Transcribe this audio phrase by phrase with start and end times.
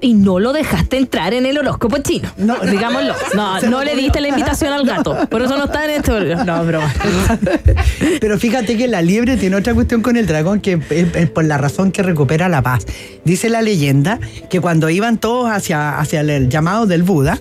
[0.00, 2.28] y no lo dejaste entrar en el horóscopo chino.
[2.36, 3.14] No, digámoslo.
[3.34, 5.28] No, no le diste la invitación al gato.
[5.28, 6.92] Por eso no está en este No, broma.
[8.20, 11.58] Pero fíjate que la liebre tiene otra cuestión con el dragón que es, por la
[11.58, 12.86] razón que recupera la paz.
[13.24, 14.18] Dice la leyenda
[14.48, 17.38] que cuando iban todos hacia, hacia el llamado del Buda,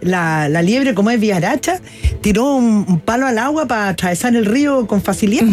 [0.00, 1.80] la, liebre, como es viaracha,
[2.20, 5.44] tiró un, palo al agua para atravesar el río con facilidad.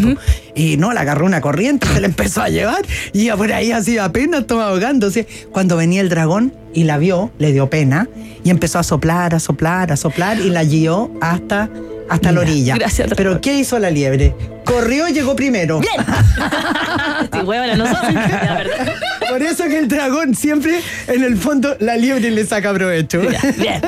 [0.56, 3.98] Y no, la agarró una corriente, se la empezó a llevar y por ahí así
[3.98, 5.28] apenas estaba ahogándose.
[5.52, 8.08] Cuando venía el dragón y la vio, le dio pena
[8.44, 11.70] y empezó a soplar, a soplar, a soplar y la guió hasta
[12.10, 12.76] hasta la orilla.
[12.76, 13.12] Gracias.
[13.16, 14.36] Pero ¿qué hizo la liebre?
[14.66, 15.80] Corrió y llegó primero.
[15.80, 15.96] Bien.
[17.34, 18.94] sí, huevona, no verdad.
[19.34, 23.20] Por eso que el dragón siempre, en el fondo, la liebre le saca provecho.
[23.20, 23.82] Bien.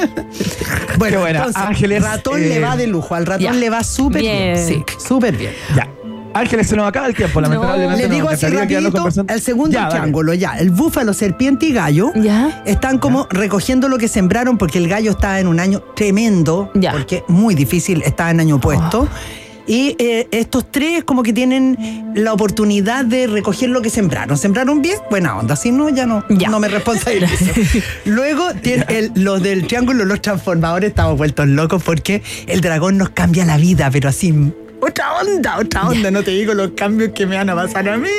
[0.98, 4.58] bueno, bueno, entonces, Ángeles, ratón le va de lujo, al ratón le va súper bien.
[4.58, 5.52] Sí, súper bien.
[5.76, 5.88] Ya.
[6.34, 8.08] Ángeles, se nos acaba el tiempo, lamentablemente.
[8.08, 10.58] le digo así rapidito, el segundo triángulo, ya.
[10.58, 12.64] El búfalo, serpiente y gallo ya.
[12.66, 16.92] están como recogiendo lo que sembraron porque el gallo está en un año tremendo, ya.
[16.92, 19.02] porque muy difícil, está en año puesto.
[19.02, 19.45] Oh.
[19.68, 24.38] Y eh, estos tres como que tienen la oportunidad de recoger lo que sembraron.
[24.38, 24.98] ¿Sembraron bien?
[25.10, 25.56] Buena onda.
[25.56, 27.46] Si no, ya no, no me responsabilizo.
[28.06, 33.46] Luego, tiene los del triángulo, los transformadores, estamos vueltos locos porque el dragón nos cambia
[33.46, 34.34] la vida, pero así
[34.82, 36.12] otra onda, otra onda.
[36.12, 38.10] No te digo los cambios que me van a pasar a mí.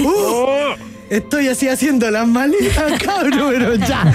[0.00, 4.12] Uh, estoy así haciendo las maletas, cabrón, pero ya.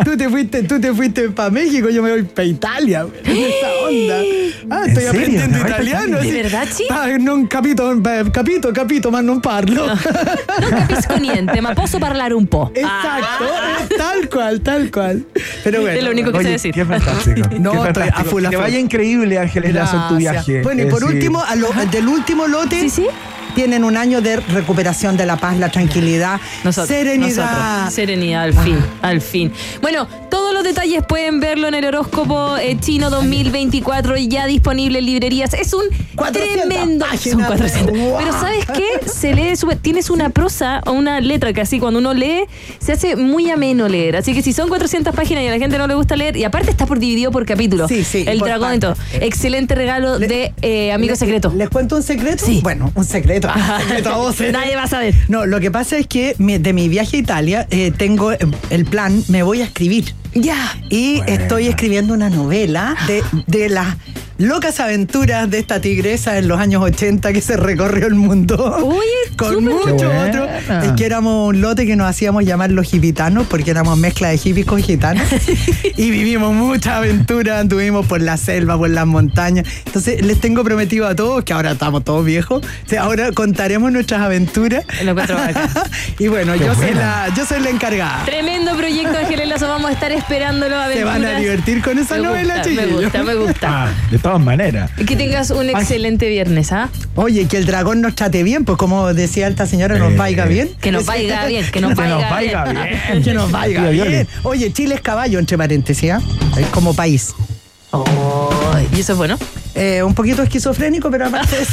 [0.04, 3.06] tú te fuiste, tú te fuiste para México, yo me voy para Italia.
[3.24, 4.22] Esa onda.
[4.70, 6.18] Ah, estoy aprendiendo italiano.
[6.18, 6.86] ¿De verdad, sí?
[6.90, 7.92] Ah, non capito,
[8.32, 9.86] capito, capito, ma non parlo.
[9.86, 9.94] No,
[10.60, 12.70] non capisco niente, ma posso parlare un po'.
[12.74, 13.86] Exacto, ah.
[13.96, 15.24] tal cual, tal cual.
[15.64, 15.98] Pero bueno.
[15.98, 16.74] Es lo único que sé decir.
[16.74, 17.48] Qué fantástico.
[17.58, 18.20] No, qué fantástico.
[18.20, 18.50] A full, a full.
[18.50, 20.62] Que vaya increíble, Ángeles Lazo, en tu viaje.
[20.62, 22.80] Bueno, y por eh, último, a lo, del último lote.
[22.80, 23.06] Sí, sí
[23.54, 27.90] tienen un año de recuperación de la paz, la tranquilidad, serenidad.
[27.90, 29.52] Serenidad, al fin, al fin.
[29.80, 35.04] Bueno, todos los detalles pueden verlo en el horóscopo eh, chino 2024, ya disponible en
[35.04, 35.52] librerías.
[35.52, 35.84] Es un
[36.32, 37.04] tremendo.
[37.18, 37.92] Son 400.
[37.92, 39.06] Pero ¿sabes qué?
[39.10, 42.44] Se lee, tienes una prosa o una letra que así cuando uno lee
[42.78, 44.16] se hace muy ameno leer.
[44.16, 46.44] Así que si son 400 páginas y a la gente no le gusta leer, y
[46.44, 47.86] aparte está por dividido por capítulo.
[47.86, 48.24] Sí, sí.
[48.26, 48.94] El dragón y todo.
[49.12, 51.52] Excelente regalo de eh, Amigo Secreto.
[51.54, 52.46] ¿Les cuento un secreto?
[52.46, 52.60] Sí.
[52.62, 53.48] Bueno, un secreto
[54.52, 55.14] Nadie va a saber.
[55.28, 59.22] No, lo que pasa es que de mi viaje a Italia eh, tengo el plan,
[59.28, 60.21] me voy a escribir.
[60.34, 60.76] Ya.
[60.88, 63.96] Y estoy escribiendo una novela de, de la
[64.42, 68.78] locas aventuras de esta tigresa en los años 80 que se recorrió el mundo.
[68.82, 70.48] Uy, con muchos otros.
[70.82, 74.38] Es que éramos un lote que nos hacíamos llamar los gitanos porque éramos mezcla de
[74.38, 75.24] hippies con gitanos.
[75.96, 79.66] y vivimos muchas aventuras, anduvimos por la selva, por las montañas.
[79.86, 82.66] Entonces les tengo prometido a todos, que ahora estamos todos viejos,
[82.98, 84.84] ahora contaremos nuestras aventuras.
[86.18, 88.24] y bueno, yo soy, la, yo soy la encargada.
[88.24, 90.76] Tremendo proyecto, Ángeles Lazo, vamos a estar esperándolo.
[90.92, 92.86] Se van a divertir con esa novela, chicos.
[92.86, 93.84] Me gusta, me gusta.
[93.84, 94.90] Ah, todas maneras.
[95.06, 96.88] Que tengas un excelente viernes, ¿ah?
[97.14, 100.70] Oye, que el dragón nos trate bien, pues como decía esta señora, nos vaya bien.
[100.80, 103.22] Que nos vaya bien, que nos vaya bien.
[103.22, 104.26] Que nos vaya bien.
[104.42, 106.20] Oye, Chile es caballo, entre paréntesis, ¿ah?
[106.58, 107.34] Es como país.
[107.90, 108.50] Oh,
[108.96, 109.38] ¿Y eso es bueno?
[109.74, 111.72] Eh, un poquito esquizofrénico, pero aparte de eso.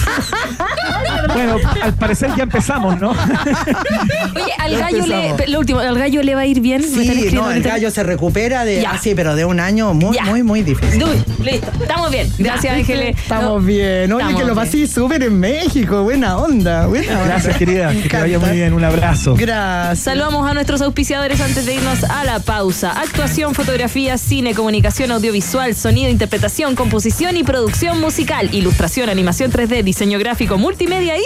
[1.33, 3.09] bueno, al parecer ya empezamos, ¿no?
[4.35, 6.81] Oye, al gallo le, lo último, al gallo le va a ir bien.
[6.81, 10.63] Sí, no, el gallo se recupera de así, pero de un año muy, muy, muy
[10.63, 11.03] difícil.
[11.43, 12.31] listo, estamos bien.
[12.37, 13.17] Gracias, Ángeles.
[13.17, 14.11] Estamos bien.
[14.13, 16.03] Oye, que lo pasé súper en México.
[16.03, 17.25] Buena onda, buena onda.
[17.25, 17.91] Gracias, querida.
[17.91, 18.73] Que te vaya muy bien.
[18.73, 19.35] Un abrazo.
[19.35, 19.99] Gracias.
[19.99, 22.91] Saludamos a nuestros auspiciadores antes de irnos a la pausa.
[22.91, 30.19] Actuación, fotografía, cine, comunicación audiovisual, sonido, interpretación, composición y producción musical, ilustración, animación 3D, diseño
[30.19, 31.23] gráfico, multimedia y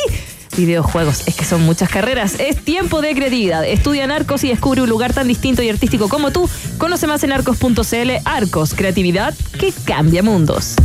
[0.55, 1.23] videojuegos.
[1.27, 2.39] Es que son muchas carreras.
[2.39, 3.65] Es tiempo de creatividad.
[3.65, 6.49] Estudia en Arcos y descubre un lugar tan distinto y artístico como tú.
[6.77, 8.11] Conoce más en arcos.cl.
[8.25, 10.75] Arcos, creatividad que cambia mundos.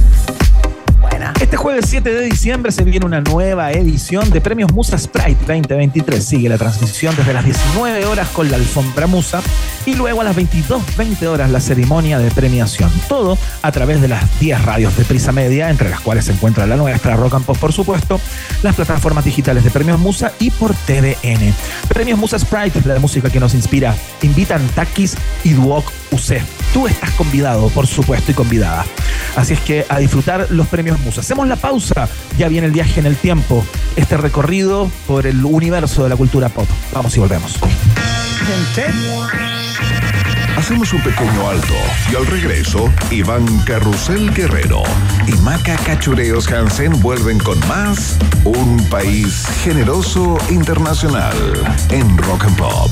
[1.41, 6.25] Este jueves 7 de diciembre se viene una nueva edición de Premios Musa Sprite 2023.
[6.25, 9.41] Sigue la transmisión desde las 19 horas con la alfombra Musa
[9.85, 12.91] y luego a las 22.20 horas la ceremonia de premiación.
[13.09, 16.67] Todo a través de las 10 radios de Prisa Media, entre las cuales se encuentra
[16.67, 18.21] la nuestra Rock and por supuesto,
[18.63, 21.53] las plataformas digitales de Premios Musa y por TVN.
[21.89, 26.43] Premios Musa Sprite, la música que nos inspira, invitan Takis y Duoc UC.
[26.73, 28.85] Tú estás convidado, por supuesto, y convidada.
[29.37, 31.21] Así es que a disfrutar los premios Musa.
[31.21, 33.65] Hacemos la pausa, ya viene el viaje en el tiempo,
[33.97, 36.69] este recorrido por el universo de la cultura pop.
[36.93, 37.59] Vamos y volvemos.
[40.57, 41.75] Hacemos un pequeño alto
[42.11, 44.83] y al regreso, Iván Carrusel Guerrero
[45.27, 51.37] y Maca Cachureos Hansen vuelven con más Un País Generoso Internacional
[51.91, 52.91] en Rock and Pop.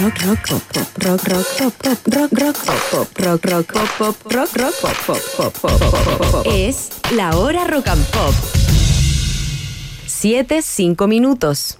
[0.00, 4.32] Rock, rock, pop, pop, rock, rock, pop, rock, rock, pop, pop, rock, rock, pop, pop,
[4.32, 6.46] rock, rock, pop, pop, pop, pop, pop.
[6.46, 8.34] Es la hora rock and pop.
[10.06, 11.79] Siete, cinco minutos.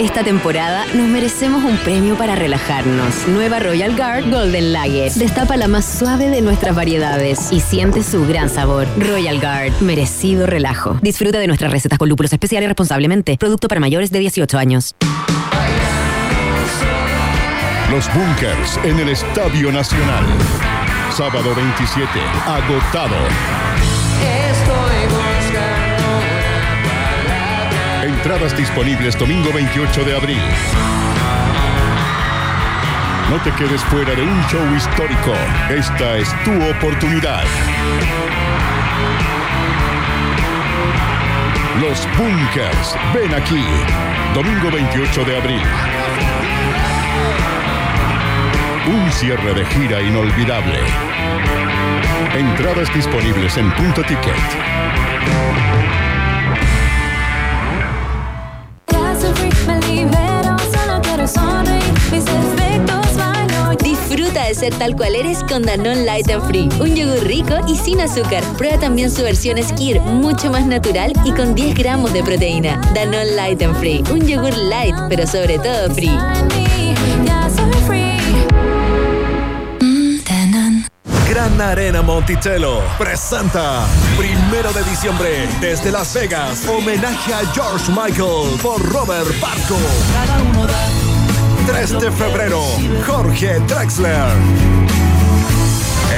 [0.00, 3.28] Esta temporada nos merecemos un premio para relajarnos.
[3.28, 5.12] Nueva Royal Guard Golden Lager.
[5.12, 8.88] Destapa la más suave de nuestras variedades y siente su gran sabor.
[8.96, 10.98] Royal Guard, merecido relajo.
[11.02, 13.36] Disfruta de nuestras recetas con lúpulos especiales responsablemente.
[13.36, 14.94] Producto para mayores de 18 años.
[17.90, 20.24] Los Bunkers en el Estadio Nacional.
[21.10, 22.08] Sábado 27,
[22.46, 23.16] agotado.
[28.22, 30.42] Entradas disponibles domingo 28 de abril.
[33.30, 35.32] No te quedes fuera de un show histórico.
[35.70, 37.44] Esta es tu oportunidad.
[41.80, 42.94] Los Bunkers.
[43.14, 43.64] Ven aquí.
[44.34, 45.62] Domingo 28 de abril.
[48.86, 50.78] Un cierre de gira inolvidable.
[52.34, 54.36] Entradas disponibles en punto ticket.
[63.82, 66.68] Disfruta de ser tal cual eres con Danone Light and Free.
[66.80, 68.42] Un yogur rico y sin azúcar.
[68.58, 72.80] Prueba también su versión Skir, mucho más natural y con 10 gramos de proteína.
[72.94, 74.02] Danone Light and Free.
[74.10, 76.18] Un yogur light, pero sobre todo free.
[81.60, 83.86] Gran Arena Monticello presenta
[84.16, 89.76] primero de diciembre desde Las Vegas homenaje a George Michael por Robert Barco.
[90.14, 90.88] Cada uno da
[91.66, 92.62] 3 de febrero,
[93.06, 94.30] Jorge Drexler.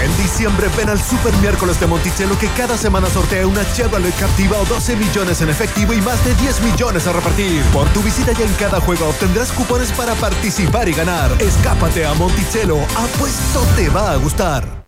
[0.00, 4.58] En diciembre ven al Super Miércoles de Monticello que cada semana sortea una Chevrolet Captiva
[4.58, 7.64] o 12 millones en efectivo y más de 10 millones a repartir.
[7.72, 11.32] Por tu visita ya en cada juego obtendrás cupones para participar y ganar.
[11.40, 14.81] Escápate a Monticello, apuesto te va a gustar.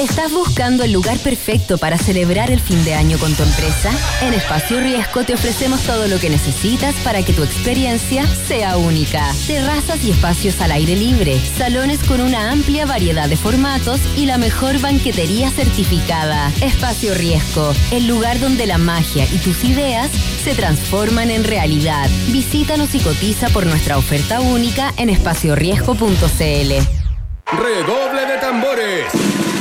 [0.00, 3.92] ¿Estás buscando el lugar perfecto para celebrar el fin de año con tu empresa?
[4.22, 9.32] En Espacio Riesgo te ofrecemos todo lo que necesitas para que tu experiencia sea única.
[9.46, 14.36] Terrazas y espacios al aire libre, salones con una amplia variedad de formatos y la
[14.36, 16.50] mejor banquetería certificada.
[16.60, 20.10] Espacio Riesgo, el lugar donde la magia y tus ideas
[20.42, 22.10] se transforman en realidad.
[22.32, 27.03] Visítanos y cotiza por nuestra oferta única en espacioriesgo.cl.
[27.52, 29.06] Redoble de tambores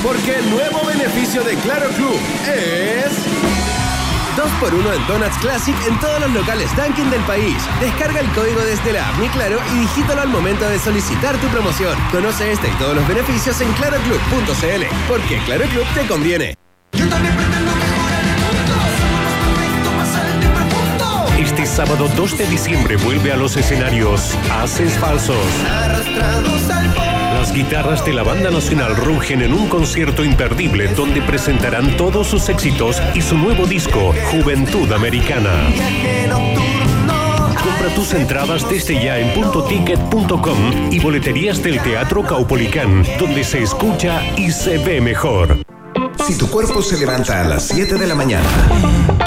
[0.03, 3.13] porque el nuevo beneficio de Claro Club es...
[4.35, 7.55] 2x1 en Donuts Classic en todos los locales Dunkin' del país.
[7.79, 11.47] Descarga el código desde la app Mi Claro y digítalo al momento de solicitar tu
[11.47, 11.97] promoción.
[12.11, 16.55] Conoce este y todos los beneficios en claroclub.cl, porque Claro Club te conviene.
[16.93, 17.71] Yo también pretendo
[21.39, 25.37] Este sábado 2 de diciembre vuelve a los escenarios Haces Falsos.
[25.65, 27.12] Arrastrados al
[27.43, 32.47] las guitarras de la banda nacional rugen en un concierto imperdible donde presentarán todos sus
[32.47, 35.51] éxitos y su nuevo disco, Juventud Americana.
[37.61, 44.21] Compra tus entradas desde ya en puntoticket.com y boleterías del Teatro Caupolicán, donde se escucha
[44.37, 45.57] y se ve mejor.
[46.25, 48.47] Si tu cuerpo se levanta a las 7 de la mañana,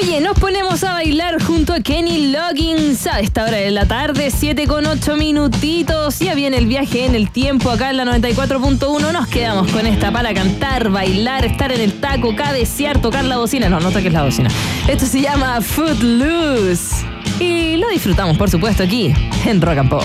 [0.00, 4.30] Oye, nos ponemos a bailar junto a Kenny Loggins a esta hora de la tarde,
[4.30, 6.20] 7 con 8 minutitos.
[6.20, 9.12] Ya viene el viaje en el tiempo acá en la 94.1.
[9.12, 13.68] Nos quedamos con esta para cantar, bailar, estar en el taco, cabecear, tocar la bocina.
[13.68, 14.50] No, no toques la bocina.
[14.86, 17.04] Esto se llama Footloose.
[17.40, 19.12] Y lo disfrutamos, por supuesto, aquí
[19.46, 20.04] en Rock and Pop.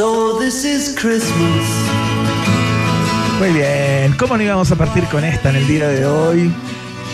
[0.00, 1.68] So this is Christmas.
[3.38, 6.50] Muy bien, ¿cómo no íbamos a partir con esta en el día de hoy?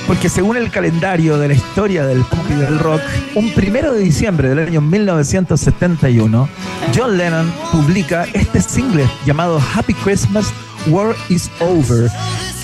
[0.07, 3.01] Porque según el calendario de la historia del pop y del rock,
[3.35, 6.49] un primero de diciembre del año 1971,
[6.95, 10.53] John Lennon publica este single llamado Happy Christmas,
[10.87, 12.09] War is Over,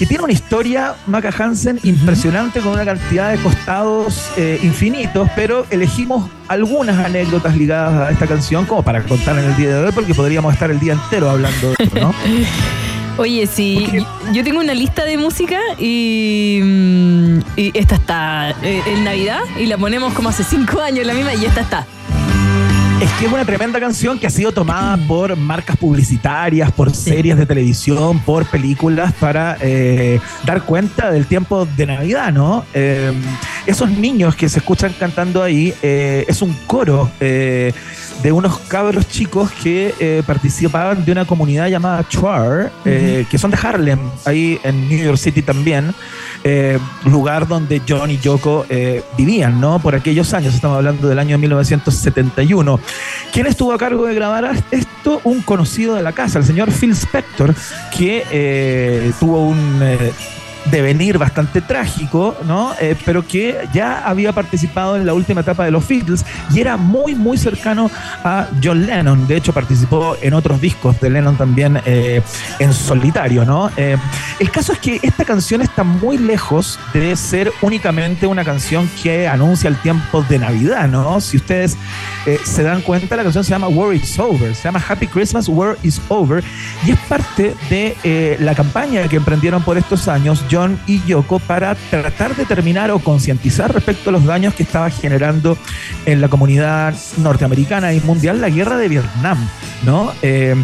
[0.02, 5.64] que tiene una historia, Maca Hansen, impresionante, con una cantidad de costados eh, infinitos, pero
[5.70, 9.92] elegimos algunas anécdotas ligadas a esta canción como para contar en el día de hoy,
[9.92, 12.12] porque podríamos estar el día entero hablando de esto, ¿no?
[13.16, 13.86] Oye, sí,
[14.32, 19.66] yo tengo una lista de música y, mm, y esta está eh, en Navidad y
[19.66, 21.86] la ponemos como hace cinco años la misma y esta está.
[23.02, 27.36] Es que es una tremenda canción que ha sido tomada por marcas publicitarias, por series
[27.36, 32.64] de televisión, por películas para eh, dar cuenta del tiempo de Navidad, ¿no?
[32.74, 33.12] Eh,
[33.66, 37.10] esos niños que se escuchan cantando ahí eh, es un coro
[38.22, 43.98] de unos cabros chicos que participaban de una comunidad llamada Chuar, que son de Harlem,
[44.24, 45.94] ahí en New York City también.
[46.44, 49.78] Eh, lugar donde John y Yoko eh, vivían, ¿no?
[49.78, 52.80] Por aquellos años, estamos hablando del año 1971.
[53.32, 55.20] ¿Quién estuvo a cargo de grabar esto?
[55.22, 57.54] Un conocido de la casa, el señor Phil Spector,
[57.96, 59.80] que eh, tuvo un
[60.70, 62.72] devenir bastante trágico, ¿no?
[62.80, 66.76] Eh, pero que ya había participado en la última etapa de los Beatles y era
[66.76, 67.90] muy, muy cercano
[68.24, 69.26] a John Lennon.
[69.26, 72.22] De hecho, participó en otros discos de Lennon también eh,
[72.58, 73.70] en solitario, ¿no?
[73.76, 73.96] Eh,
[74.38, 79.26] el caso es que esta canción está muy lejos de ser únicamente una canción que
[79.26, 81.20] anuncia el tiempo de Navidad, ¿no?
[81.20, 81.76] Si ustedes
[82.44, 85.76] se dan cuenta, la canción se llama War is Over, se llama Happy Christmas, War
[85.82, 86.44] is Over,
[86.86, 91.74] y es parte de la campaña que emprendieron por estos años John y Yoko para
[91.74, 95.56] tratar de terminar o concientizar respecto a los daños que estaba generando
[96.04, 99.38] en la comunidad norteamericana y mundial la guerra de Vietnam,
[99.84, 100.12] ¿no?
[100.20, 100.54] Eh,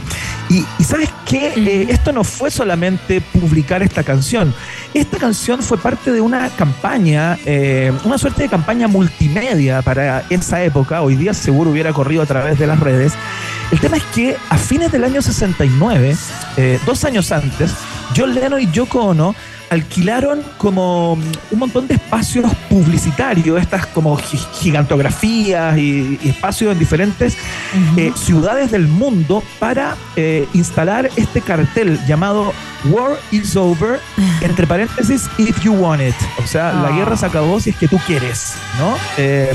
[0.51, 4.55] y, sabes qué, eh, esto no fue solamente publicar esta canción,
[4.93, 10.63] esta canción fue parte de una campaña, eh, una suerte de campaña multimedia para esa
[10.63, 13.15] época, hoy día seguro hubiera corrido a través de las redes.
[13.71, 16.17] El tema es que a fines del año 69,
[16.87, 17.75] dos años antes,
[18.17, 19.35] John Lennon y Yoko Ono
[19.71, 27.37] alquilaron como un montón de espacios publicitarios, estas como gigantografías y, espacios en diferentes
[27.97, 32.53] eh, ciudades del mundo para eh, instalar este cartel llamado
[32.85, 34.01] War is over,
[34.41, 36.15] entre paréntesis, if you want it.
[36.43, 38.97] O sea, la guerra se acabó si es que tú quieres, ¿no?
[39.17, 39.53] Eh,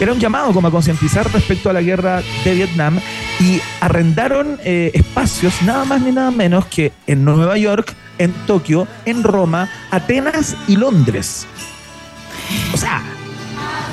[0.00, 3.00] era un llamado como a concientizar respecto a la guerra de Vietnam
[3.40, 9.22] y arrendaron espacios nada más ni nada menos que en Nueva York, en Tokio, en
[9.22, 11.46] Roma, Atenas y Londres.
[12.72, 13.02] O sea,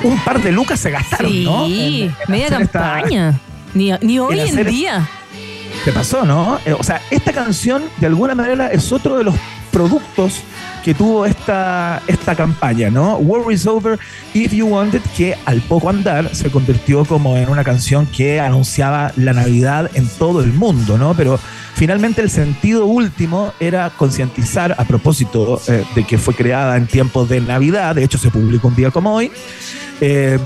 [0.02, 1.66] un par de lucas se gastaron, ¿no?
[1.66, 3.40] Sí, media campaña.
[3.72, 5.08] ni, hoy en, día.
[5.84, 6.58] ¿Qué pasó, no?
[6.64, 9.34] Eh, o sea, esta canción, de alguna manera, es otro de los
[9.70, 10.40] productos
[10.84, 13.16] que tuvo esta, esta campaña, ¿no?
[13.16, 13.98] War is over
[14.34, 18.40] if you want it, que al poco andar se convirtió como en una canción que
[18.40, 21.14] anunciaba la Navidad en todo el mundo, ¿no?
[21.14, 21.38] Pero
[21.74, 27.28] Finalmente el sentido último era concientizar a propósito eh, de que fue creada en tiempos
[27.28, 29.32] de Navidad, de hecho se publicó un día como hoy,
[30.00, 30.38] eh,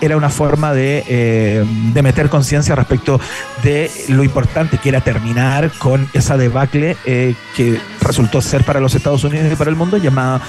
[0.00, 3.20] era una forma de, eh, de meter conciencia respecto
[3.64, 9.24] de lo importante que era terminar con esa debacle que resultó ser para los Estados
[9.24, 10.40] Unidos y para el mundo llamada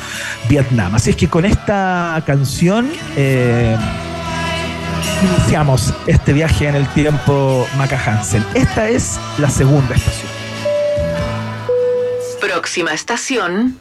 [0.48, 0.94] Vietnam.
[0.94, 2.79] Así es que con esta canción
[5.22, 8.46] iniciamos este viaje en el tiempo Maca Hansen.
[8.54, 10.30] Esta es la segunda estación.
[12.40, 13.78] Próxima estación.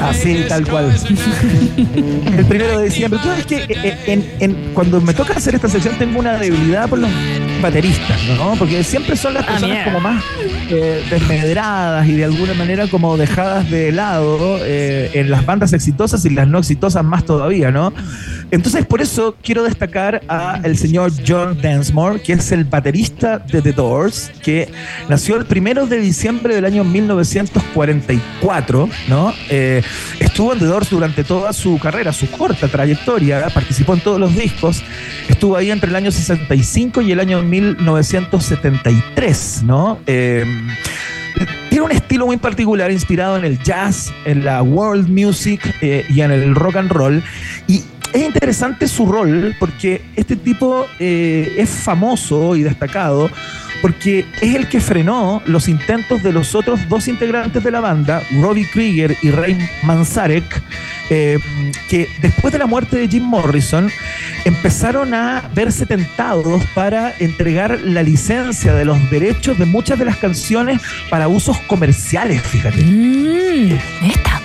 [0.00, 0.92] Así, tal cual.
[2.36, 3.20] El primero de diciembre.
[3.22, 7.10] Tú que eh, eh, cuando me toca hacer esta sección tengo una debilidad por los
[7.60, 8.54] bateristas, ¿no?
[8.58, 10.24] Porque siempre son las ah, personas como más
[10.70, 16.30] eh, desmedradas y de alguna manera como dejadas de lado en las bandas exitosas y
[16.30, 17.92] las no exitosas más todavía, ¿no?
[18.50, 23.62] Entonces, por eso quiero destacar a el señor John Densmore, que es el baterista de
[23.62, 24.68] The Doors, que
[25.08, 29.34] nació el primero de diciembre del año 1944, ¿no?
[29.48, 29.82] Eh,
[30.18, 34.36] estuvo en The Doors durante toda su carrera, su corta trayectoria, participó en todos los
[34.36, 34.84] discos,
[35.28, 39.98] estuvo ahí entre el año 65 y el año 1973, ¿no?
[40.06, 40.44] Eh,
[41.70, 46.20] tiene un estilo muy particular inspirado en el jazz, en la world music eh, y
[46.20, 47.22] en el rock and roll.
[47.68, 53.30] Y es interesante su rol porque este tipo eh, es famoso y destacado
[53.82, 58.22] porque es el que frenó los intentos de los otros dos integrantes de la banda,
[58.40, 60.62] Robbie Krieger y Ray Manzarek,
[61.10, 61.38] eh,
[61.88, 63.90] que después de la muerte de Jim Morrison
[64.44, 70.16] empezaron a verse tentados para entregar la licencia de los derechos de muchas de las
[70.16, 72.82] canciones para usos comerciales, fíjate.
[72.82, 73.72] Mm,
[74.08, 74.40] esta.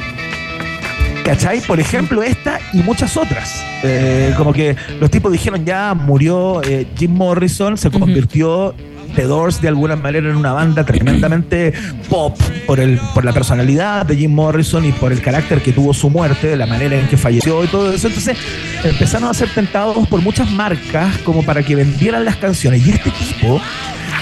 [1.23, 1.59] ¿Cachai?
[1.61, 3.63] Por ejemplo, esta y muchas otras.
[3.83, 8.75] Eh, como que los tipos dijeron ya murió eh, Jim Morrison, se convirtió
[9.15, 11.73] The Doors de alguna manera en una banda tremendamente
[12.10, 15.93] pop por, el, por la personalidad de Jim Morrison y por el carácter que tuvo
[15.93, 18.08] su muerte, de la manera en que falleció y todo eso.
[18.08, 18.38] Entonces
[18.84, 22.86] empezaron a ser tentados por muchas marcas como para que vendieran las canciones.
[22.86, 23.62] Y este tipo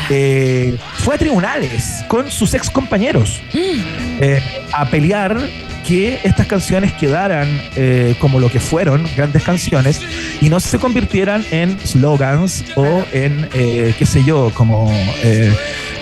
[0.09, 5.37] eh, fue a tribunales con sus ex compañeros eh, a pelear
[5.87, 10.01] que estas canciones quedaran eh, como lo que fueron, grandes canciones,
[10.41, 14.91] y no se convirtieran en slogans o en, qué sé yo, como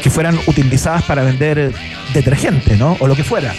[0.01, 1.71] que fueran utilizadas para vender
[2.13, 2.97] detergente, ¿no?
[2.99, 3.53] O lo que fuera.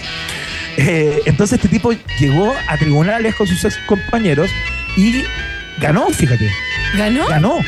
[0.76, 4.50] entonces este tipo llegó a tribunales con sus ex compañeros
[4.96, 5.24] y
[5.78, 6.48] ganó, fíjate.
[6.96, 7.26] ¿Ganó?
[7.26, 7.58] Ganó.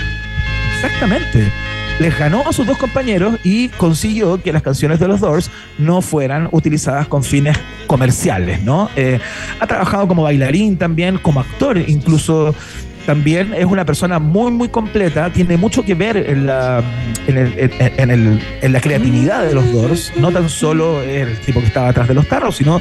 [0.76, 1.50] Exactamente
[1.98, 6.02] les ganó a sus dos compañeros y consiguió que las canciones de los Doors no
[6.02, 8.90] fueran utilizadas con fines comerciales, ¿no?
[8.96, 9.20] Eh,
[9.60, 12.54] ha trabajado como bailarín también, como actor, incluso
[13.06, 16.82] también es una persona muy, muy completa, tiene mucho que ver en la,
[17.26, 22.14] en, la creatividad de los Doors, no tan solo el tipo que estaba atrás de
[22.14, 22.80] los tarros, sino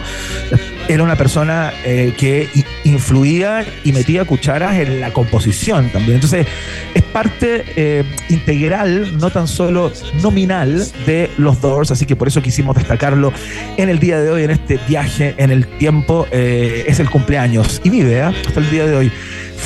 [0.88, 2.50] era una persona eh, que
[2.84, 6.16] influía y metía cucharas en la composición también.
[6.16, 6.46] Entonces,
[6.94, 12.42] es parte eh, integral, no tan solo nominal, de los Doors, así que por eso
[12.42, 13.34] quisimos destacarlo
[13.78, 16.28] en el día de hoy, en este viaje en el tiempo.
[16.32, 19.12] Eh, es el cumpleaños y vive hasta el día de hoy.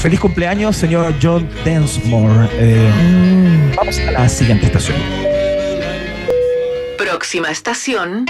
[0.01, 2.47] Feliz cumpleaños, señor John Densmore.
[2.47, 3.75] Mm.
[3.75, 4.97] Vamos a la siguiente estación.
[6.97, 8.25] Próxima estación.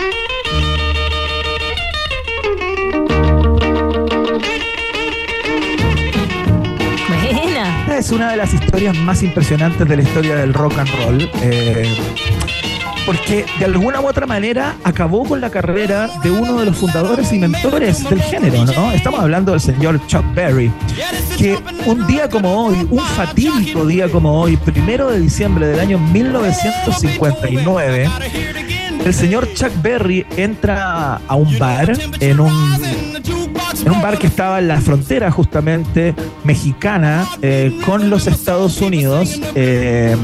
[7.98, 11.32] es una de las historias más impresionantes de la historia del rock and roll.
[11.42, 11.98] Eh,
[13.08, 17.32] porque de alguna u otra manera acabó con la carrera de uno de los fundadores
[17.32, 18.92] y mentores del género, ¿no?
[18.92, 20.70] Estamos hablando del señor Chuck Berry,
[21.38, 25.98] que un día como hoy, un fatídico día como hoy, primero de diciembre del año
[25.98, 28.10] 1959,
[29.08, 32.52] el señor Chuck Berry entra a un bar en un
[33.82, 39.40] en un bar que estaba en la frontera justamente mexicana eh, con los Estados Unidos
[39.56, 40.18] eh,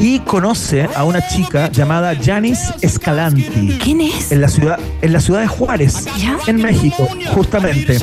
[0.00, 3.78] y conoce a una chica llamada Janice Escalanti.
[3.82, 4.30] ¿Quién es?
[4.30, 6.06] En la ciudad, en la ciudad de Juárez,
[6.46, 7.98] en México, justamente.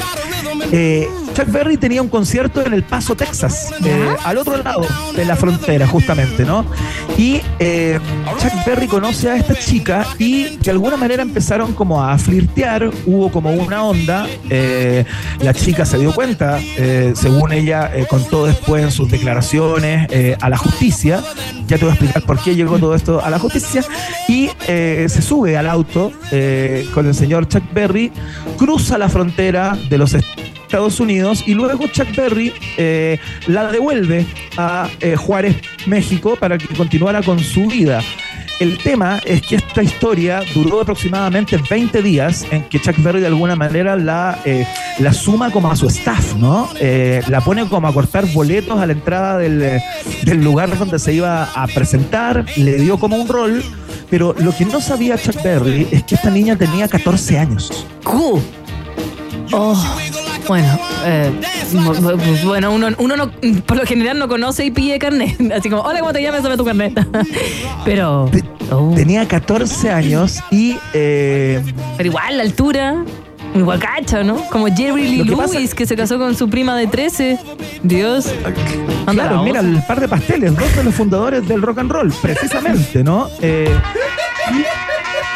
[0.73, 5.26] Eh, Chuck Berry tenía un concierto en El Paso, Texas, eh, al otro lado de
[5.26, 6.65] la frontera, justamente, ¿no?
[7.17, 8.00] Y eh,
[8.39, 13.30] Chuck Berry conoce a esta chica y de alguna manera empezaron como a flirtear, hubo
[13.32, 14.28] como una onda,
[15.41, 16.60] la chica se dio cuenta,
[17.13, 20.08] según ella contó después en sus declaraciones
[20.39, 21.21] a la justicia,
[21.67, 23.84] ya te voy a explicar por qué llegó todo esto a la justicia,
[24.30, 26.13] y se sube al auto
[26.93, 28.12] con el señor Chuck Berry,
[28.58, 30.44] cruza la frontera de los Estados
[30.76, 34.26] Unidos y luego Chuck Berry eh, la devuelve
[34.58, 38.02] a eh, Juárez, México, para que continuara con su vida.
[38.60, 43.28] El tema es que esta historia duró aproximadamente 20 días en que Chuck Berry de
[43.28, 44.66] alguna manera la, eh,
[45.00, 46.70] la suma como a su staff, ¿no?
[47.28, 49.82] la pone como a cortar boletos a la entrada del,
[50.42, 53.64] lugar donde se iba a presentar, le dio como un rol,
[54.10, 57.86] pero lo que no sabía Chuck Berry es que esta niña tenía 14 años.
[58.06, 58.40] ¡Uh!
[59.52, 59.76] Oh.
[60.47, 61.31] Bueno, eh,
[62.43, 63.31] bueno, uno, uno no,
[63.65, 65.39] por lo general no conoce y pide carnet.
[65.55, 66.43] Así como, hola, ¿cómo te llamas?
[66.43, 66.93] Dame tu carnet.
[67.86, 68.29] Pero.
[68.71, 68.93] Oh.
[68.95, 70.77] Tenía 14 años y.
[70.93, 71.62] Eh,
[71.97, 73.03] Pero igual, la altura.
[73.55, 74.36] Igual cacha, ¿no?
[74.49, 77.39] Como Jerry Lee Lewis, que se casó con su prima de 13.
[77.84, 78.27] Dios.
[79.05, 83.01] Claro, mira, el par de pasteles, dos de los fundadores del rock and roll, precisamente,
[83.01, 83.29] ¿no?
[83.41, 83.73] Eh,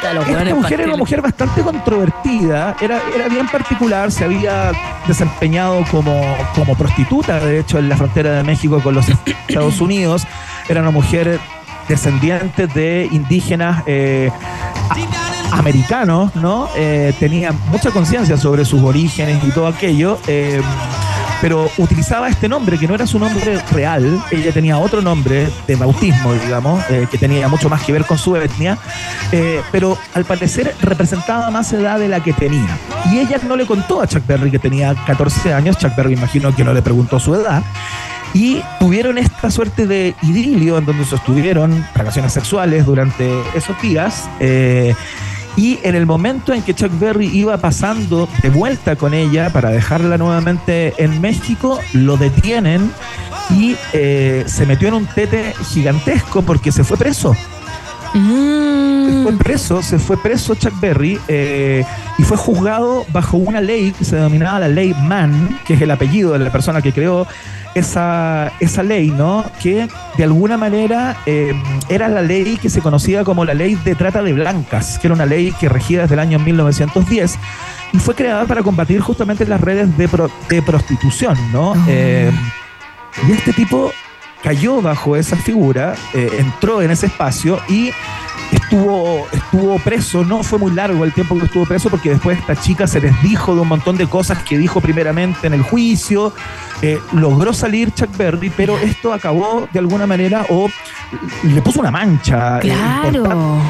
[0.01, 4.71] esta mujer era una mujer bastante controvertida, era, era bien particular, se había
[5.07, 6.21] desempeñado como,
[6.55, 9.07] como prostituta, de hecho, en la frontera de México con los
[9.47, 10.25] Estados Unidos.
[10.67, 11.39] Era una mujer
[11.87, 14.31] descendiente de indígenas eh,
[15.51, 16.69] americanos, ¿no?
[16.75, 20.19] Eh, tenía mucha conciencia sobre sus orígenes y todo aquello.
[20.27, 20.61] Eh,
[21.41, 25.75] pero utilizaba este nombre que no era su nombre real, ella tenía otro nombre de
[25.75, 28.77] bautismo, digamos, eh, que tenía mucho más que ver con su etnia,
[29.31, 32.77] eh, pero al parecer representaba más edad de la que tenía.
[33.11, 36.55] Y ella no le contó a Chuck Berry que tenía 14 años, Chuck Berry imagino
[36.55, 37.63] que no le preguntó su edad,
[38.33, 44.29] y tuvieron esta suerte de idilio en donde sostuvieron relaciones sexuales durante esos días.
[44.39, 44.93] Eh,
[45.55, 49.69] y en el momento en que Chuck Berry iba pasando de vuelta con ella para
[49.69, 52.91] dejarla nuevamente en México, lo detienen
[53.49, 57.35] y eh, se metió en un tete gigantesco porque se fue preso.
[58.13, 59.05] Mm.
[59.05, 61.85] se fue preso, se fue preso Chuck Berry eh,
[62.19, 65.89] y fue juzgado bajo una ley que se denominaba la ley Mann, que es el
[65.89, 67.25] apellido de la persona que creó
[67.75, 69.45] esa, esa ley, ¿no?
[69.63, 71.53] Que de alguna manera eh,
[71.87, 75.13] era la ley que se conocía como la ley de trata de blancas, que era
[75.13, 77.39] una ley que regía desde el año 1910
[77.93, 80.09] y fue creada para combatir justamente las redes de,
[80.49, 81.73] de prostitución, ¿no?
[81.87, 82.31] Eh,
[83.29, 83.93] y este tipo
[84.43, 87.91] cayó bajo esa figura, eh, entró en ese espacio y
[88.51, 90.23] estuvo, estuvo preso.
[90.23, 93.21] No fue muy largo el tiempo que estuvo preso porque después esta chica se les
[93.21, 96.33] dijo de un montón de cosas que dijo primeramente en el juicio.
[96.81, 100.69] Eh, logró salir Chuck Berry, pero esto acabó de alguna manera o
[101.43, 102.59] le puso una mancha.
[102.59, 103.61] Eh, claro.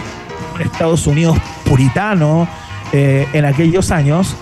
[0.59, 2.47] Estados Unidos puritano
[2.91, 4.35] en aquellos años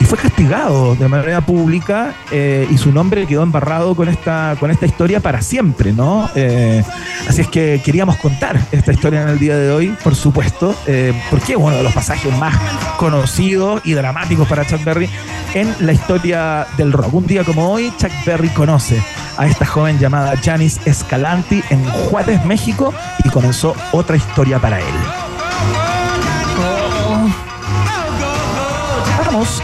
[0.00, 4.70] y fue castigado de manera pública eh, y su nombre quedó embarrado con esta, con
[4.70, 6.28] esta historia para siempre, ¿no?
[6.34, 6.82] Eh,
[7.28, 11.12] así es que queríamos contar esta historia en el día de hoy, por supuesto, eh,
[11.28, 12.54] porque es uno de los pasajes más
[12.96, 15.08] conocidos y dramáticos para Chuck Berry
[15.54, 17.12] en la historia del rock.
[17.12, 19.02] Un día como hoy, Chuck Berry conoce
[19.36, 25.39] a esta joven llamada Janice Escalanti en Juárez, México, y comenzó otra historia para él.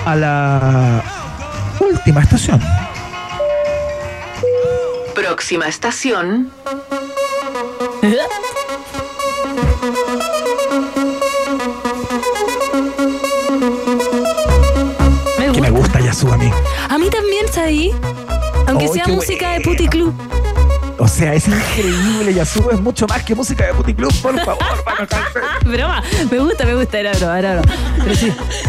[0.05, 1.03] A la
[1.81, 2.63] última estación.
[5.13, 6.53] Próxima estación.
[8.01, 8.15] Me
[15.49, 15.53] gusta.
[15.53, 16.49] Que me gusta Yasu a mí.
[16.89, 17.93] A mí también, ahí.
[18.69, 20.15] Aunque sea música de Puti Club.
[20.99, 22.35] O sea, es increíble.
[22.35, 24.65] Yasuo es mucho más que música de Booty Club, por favor.
[25.65, 27.75] broma, me gusta, me gusta, era broma, era broma.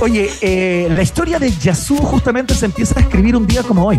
[0.02, 3.98] Oye, eh, la historia de Yasuo justamente se empieza a escribir un día como hoy.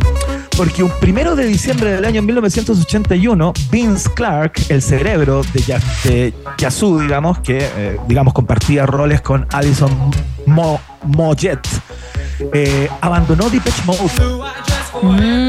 [0.56, 7.00] Porque un primero de diciembre del año 1981, Vince Clark, el cerebro de, de Yazoo,
[7.00, 10.10] digamos, que eh, digamos compartía roles con Alison
[10.46, 11.60] Mo Mojet,
[12.52, 14.00] eh, abandonó Depeche Mode.
[15.00, 15.47] Mm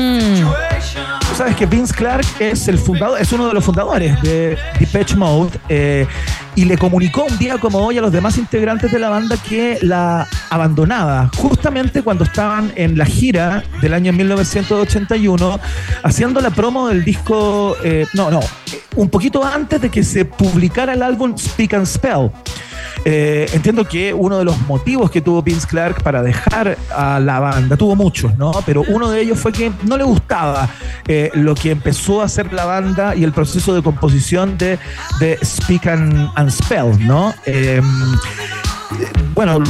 [1.40, 5.58] sabes que Vince Clark es el fundador, es uno de los fundadores de Depeche Mode
[5.70, 6.06] eh,
[6.54, 9.80] y le comunicó un día como hoy a los demás integrantes de la banda que
[9.82, 15.60] la abandonaba, justamente cuando estaban en la gira del año 1981,
[16.04, 18.42] haciendo la promo del disco, eh, no, no,
[18.98, 22.32] un poquito antes de que se publicara el álbum Speak and Spell.
[23.06, 27.40] Eh, entiendo que uno de los motivos que tuvo Vince Clark para dejar a la
[27.40, 28.52] banda, tuvo muchos, ¿no?
[28.66, 30.70] Pero uno de ellos fue que no le gustaba
[31.08, 34.80] eh, lo que empezó a hacer la banda y el proceso de composición de,
[35.20, 37.34] de Speak and, Spell, ¿no?
[37.46, 37.82] Eh,
[39.34, 39.64] bueno,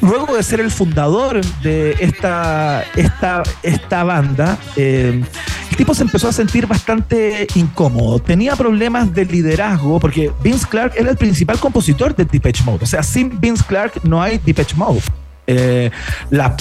[0.00, 5.22] luego de ser el fundador de esta, esta, esta banda, eh,
[5.70, 8.18] el tipo se empezó a sentir bastante incómodo.
[8.18, 12.80] Tenía problemas de liderazgo porque Vince Clark era el principal compositor de Depeche Mode.
[12.82, 15.00] O sea, sin Vince Clark no hay Depeche Mode.
[15.46, 15.90] Eh,
[16.30, 16.56] la,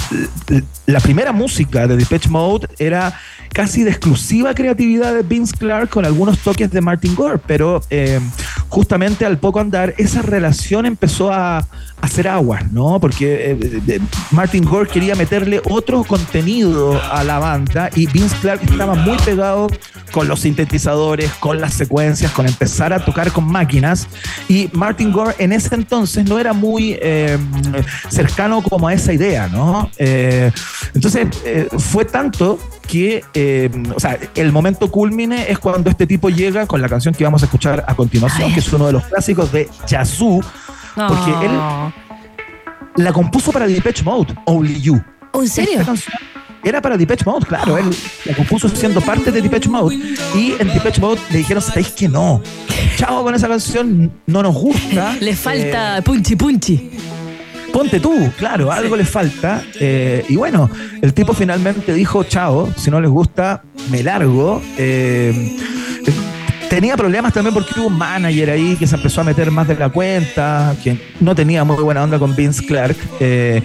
[0.85, 3.17] la, primera música de Depeche Mode era
[3.53, 8.19] casi de exclusiva creatividad de Vince Clark con algunos toques de Martin Gore, pero eh,
[8.67, 11.65] justamente al poco andar esa relación empezó a,
[12.03, 12.99] hacer aguas, ¿no?
[12.99, 13.99] Porque eh,
[14.31, 19.69] Martin Gore quería meterle otro contenido a la banda y Vince Clark estaba muy pegado
[20.11, 24.09] con los sintetizadores, con las secuencias, con empezar a tocar con máquinas
[24.49, 27.37] y Martin Gore en ese entonces no era muy eh,
[28.09, 29.89] cercano como a esa idea, ¿no?
[29.97, 31.27] entonces
[31.77, 36.81] fue tanto que, eh, o sea, el momento culmine es cuando este tipo llega con
[36.81, 39.69] la canción que vamos a escuchar a continuación, que es uno de los clásicos de
[39.87, 40.41] Yazoo,
[40.95, 41.51] porque él
[42.97, 45.01] la compuso para Depeche Mode, Only You.
[45.31, 45.83] ¿Oh, ¿En serio?
[46.63, 47.77] era para Depeche Mode, claro.
[47.77, 47.85] Él
[48.25, 49.95] la compuso siendo parte de Depeche Mode.
[50.35, 52.41] Y en Depeche Mode le dijeron, ¿sabéis que no?
[52.97, 55.13] Chao con esa canción, no nos gusta.
[55.19, 56.91] Le falta eh, punchi punchi
[57.73, 59.63] ponte tú, claro, algo le falta.
[59.79, 60.69] Eh, y bueno,
[61.01, 64.61] el tipo finalmente dijo, chao, si no les gusta, me largo.
[64.77, 65.57] Eh,
[66.69, 69.75] tenía problemas también porque hubo un manager ahí que se empezó a meter más de
[69.75, 72.95] la cuenta, que no tenía muy buena onda con Vince Clark.
[73.19, 73.61] Eh,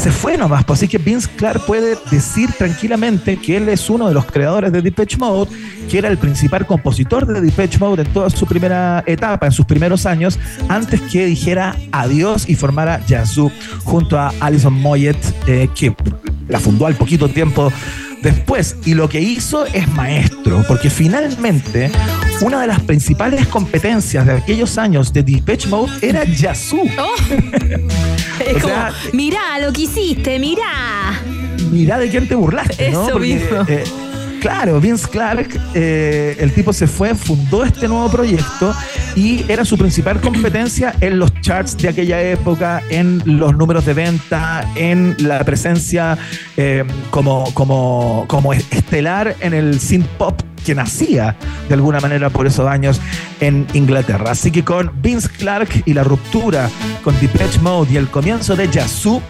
[0.00, 0.64] se fue nomás.
[0.64, 4.72] Pues así que Vince Clark puede decir tranquilamente que él es uno de los creadores
[4.72, 5.50] de Depeche Mode,
[5.90, 9.66] que era el principal compositor de Depeche Mode en toda su primera etapa, en sus
[9.66, 13.52] primeros años, antes que dijera adiós y formara Yazoo
[13.84, 15.94] junto a Alison Moyet, eh, que
[16.48, 17.70] la fundó al poquito tiempo
[18.22, 18.76] después.
[18.84, 21.90] Y lo que hizo es maestro, porque finalmente
[22.42, 26.88] una de las principales competencias de aquellos años de Depeche Mode era Yazoo.
[27.00, 27.14] Oh.
[28.46, 28.74] es como,
[29.12, 31.18] mirá lo que hiciste, mirá.
[31.70, 33.08] Mirá de quién te burlaste, ¿no?
[33.08, 33.62] Eso mismo.
[33.68, 33.84] Eh,
[34.40, 38.74] claro, Vince Clark, eh, el tipo se fue, fundó este nuevo proyecto
[39.14, 43.94] y era su principal competencia en los charts de aquella época, en los números de
[43.94, 46.18] venta, en la presencia
[46.56, 51.36] eh, como, como, como estelar en el synth pop que nacía
[51.68, 53.00] de alguna manera por esos años
[53.40, 54.32] en Inglaterra.
[54.32, 56.68] Así que con Vince Clark y la ruptura
[57.02, 59.22] con Depeche Mode y el comienzo de Yazoo,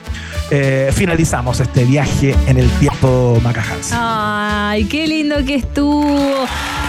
[0.50, 3.90] eh, finalizamos este viaje en el tiempo Macajans.
[3.92, 6.46] Ay, qué lindo que estuvo.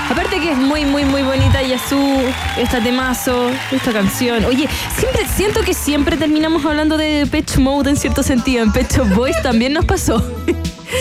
[0.09, 2.21] Aparte que es muy, muy, muy bonita Yazoo,
[2.57, 4.43] esta temazo, esta canción.
[4.45, 8.63] Oye, siempre siento que siempre terminamos hablando de Depeche Mode en cierto sentido.
[8.63, 10.21] En Pet Boys también nos pasó.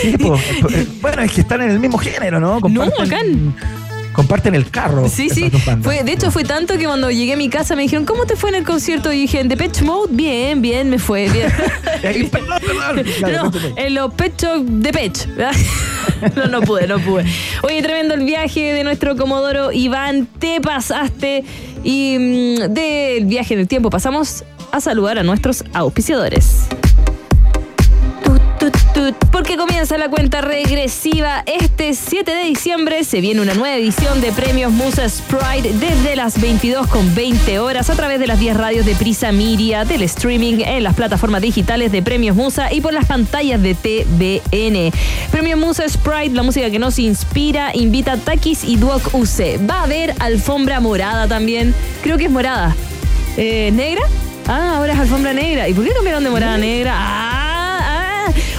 [0.03, 2.59] Eh, bueno, es que están en el mismo género, ¿no?
[2.61, 3.19] no, acá
[4.13, 5.07] comparten el carro.
[5.09, 5.51] Sí, sí.
[5.81, 8.35] Fue, de hecho, fue tanto que cuando llegué a mi casa me dijeron, ¿cómo te
[8.35, 9.11] fue en el concierto?
[9.11, 11.51] Y dije, en Depeche Mode, bien, bien, me fue, bien.
[13.21, 15.27] no, en los pechos de Pech.
[16.35, 17.25] no, no pude, no pude.
[17.63, 21.43] Oye, tremendo el viaje de nuestro Comodoro Iván, te pasaste.
[21.83, 26.67] Y mm, del viaje en el tiempo pasamos a saludar a nuestros auspiciadores
[29.31, 31.43] porque comienza la cuenta regresiva.
[31.47, 36.39] Este 7 de diciembre se viene una nueva edición de Premios Musa Sprite desde las
[36.39, 40.59] 22 con 20 horas a través de las 10 radios de Prisa Miria, del streaming
[40.59, 44.91] en las plataformas digitales de Premios Musa y por las pantallas de TVN.
[45.31, 49.67] Premios Musa Sprite, la música que nos inspira, invita a Takis y Duoc UC.
[49.67, 51.73] Va a haber alfombra morada también.
[52.03, 52.75] Creo que es morada.
[53.37, 54.03] Eh, ¿Negra?
[54.47, 55.67] Ah, ahora es alfombra negra.
[55.67, 56.93] ¿Y por qué cambiaron de morada negra?
[56.95, 57.50] Ah,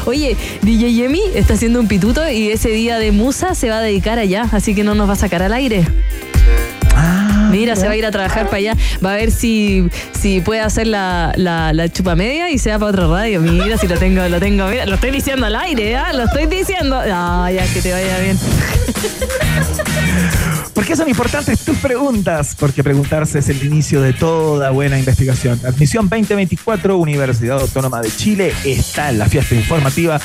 [0.04, 3.82] Oye, DJ Yemi está haciendo un pituto y ese día de musa se va a
[3.82, 5.86] dedicar allá, así que no nos va a sacar al aire.
[6.94, 8.74] Ah, Mira, se va a ir a trabajar para allá.
[9.04, 9.88] Va a ver si,
[10.18, 13.40] si puede hacer la, la, chupa media y se va para otra radio.
[13.40, 14.66] Mira, si lo tengo, lo tengo.
[14.66, 16.12] Mira, lo estoy diciendo al aire, ¿ah?
[16.12, 16.98] Lo estoy diciendo.
[17.00, 18.38] Ah, ya, que te vaya bien.
[20.92, 22.54] ¿Por qué son importantes tus preguntas?
[22.54, 25.58] Porque preguntarse es el inicio de toda buena investigación.
[25.64, 30.20] Admisión 2024, Universidad Autónoma de Chile, está en la fiesta informativa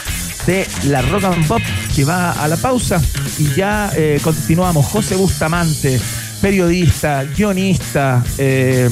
[0.46, 1.62] de la Rock and Pop
[1.96, 3.02] que va a la pausa
[3.40, 4.86] y ya eh, continuamos.
[4.88, 6.02] José Bustamante,
[6.42, 8.90] periodista, guionista, eh,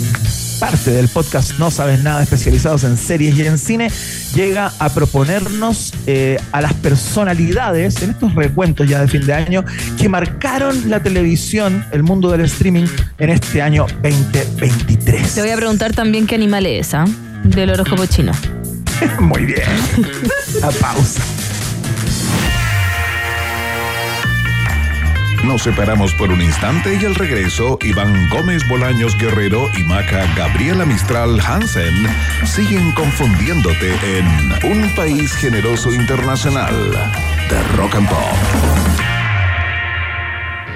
[0.60, 3.92] parte del podcast No Sabes Nada, especializados en series y en cine,
[4.34, 9.66] llega a proponernos eh, a las personalidades en estos recuentos ya de fin de año
[9.98, 12.86] que marcaron la televisión, el mundo del streaming
[13.18, 15.36] en este año 2023.
[15.36, 17.06] Te voy a preguntar también qué animal es, ¿ah?
[17.44, 18.32] Del horóscopo chino.
[19.20, 19.68] Muy bien.
[20.64, 21.22] a pausa.
[25.46, 30.86] Nos separamos por un instante y al regreso, Iván Gómez Bolaños Guerrero y Maca Gabriela
[30.86, 31.94] Mistral Hansen
[32.46, 34.26] siguen confundiéndote en
[34.72, 36.74] Un País Generoso Internacional
[37.50, 38.18] de Rock and Pop.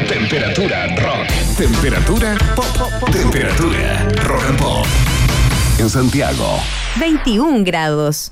[0.08, 1.28] Temperatura rock.
[1.58, 3.10] Temperatura pop.
[3.12, 4.86] Temperatura rock and pop.
[5.80, 6.60] En Santiago.
[7.00, 8.32] 21 grados.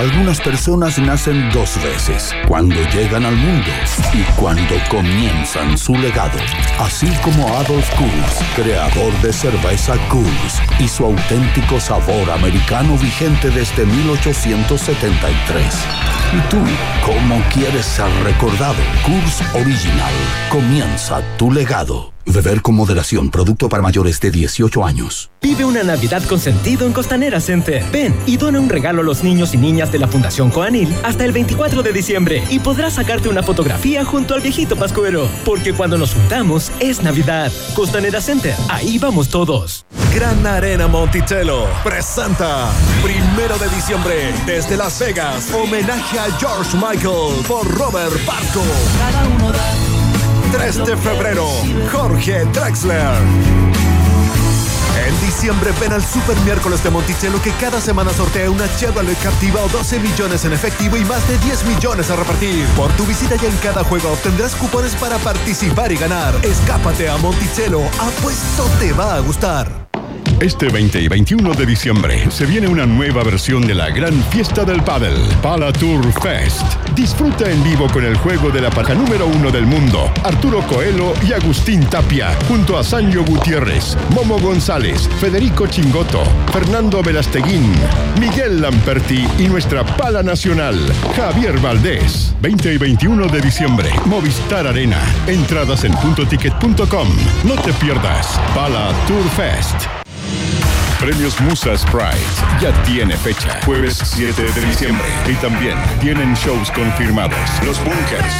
[0.00, 3.68] Algunas personas nacen dos veces, cuando llegan al mundo
[4.14, 6.38] y cuando comienzan su legado.
[6.78, 13.84] Así como Adolf Kurz, creador de cerveza Kurz y su auténtico sabor americano vigente desde
[13.84, 15.66] 1873.
[16.32, 16.56] ¿Y tú,
[17.04, 18.82] cómo quieres ser recordado?
[19.04, 20.14] Kurz Original.
[20.48, 22.14] Comienza tu legado.
[22.32, 25.30] Beber con moderación, producto para mayores de 18 años.
[25.42, 27.84] Vive una Navidad con sentido en Costanera Center.
[27.90, 31.24] Ven y dona un regalo a los niños y niñas de la Fundación Coanil hasta
[31.24, 35.28] el 24 de diciembre y podrás sacarte una fotografía junto al viejito Pascuero.
[35.44, 37.50] Porque cuando nos juntamos es Navidad.
[37.74, 39.86] Costanera Center, ahí vamos todos.
[40.14, 42.70] Gran Arena Monticello presenta
[43.02, 48.62] primero de diciembre desde Las Vegas homenaje a George Michael por Robert Barco.
[48.98, 49.89] Cada uno da
[50.52, 51.46] 3 de febrero,
[51.92, 53.14] Jorge Drexler.
[55.06, 59.60] En diciembre ven al Super Miércoles de Monticello que cada semana sortea una Chevrolet Captiva
[59.62, 62.66] o 12 millones en efectivo y más de 10 millones a repartir.
[62.76, 66.34] Por tu visita y en cada juego obtendrás cupones para participar y ganar.
[66.42, 69.88] Escápate a Monticello, apuesto te va a gustar.
[70.40, 74.64] Este 20 y 21 de diciembre se viene una nueva versión de la gran fiesta
[74.64, 76.62] del paddle, Pala Tour Fest.
[76.94, 81.12] Disfruta en vivo con el juego de la paja número uno del mundo, Arturo Coelho
[81.28, 86.22] y Agustín Tapia, junto a Sancho Gutiérrez, Momo González, Federico Chingoto,
[86.54, 87.74] Fernando Velasteguín,
[88.18, 90.78] Miguel Lamperti y nuestra pala nacional,
[91.16, 92.34] Javier Valdés.
[92.40, 95.02] 20 y 21 de diciembre, Movistar Arena.
[95.26, 97.08] Entradas en puntoticket.com.
[97.44, 99.99] No te pierdas, Pala Tour Fest.
[101.00, 102.18] Premios Musa Sprite
[102.60, 105.06] ya tiene fecha, jueves 7 de diciembre.
[105.26, 107.38] Y también tienen shows confirmados.
[107.64, 108.34] Los Bunkers,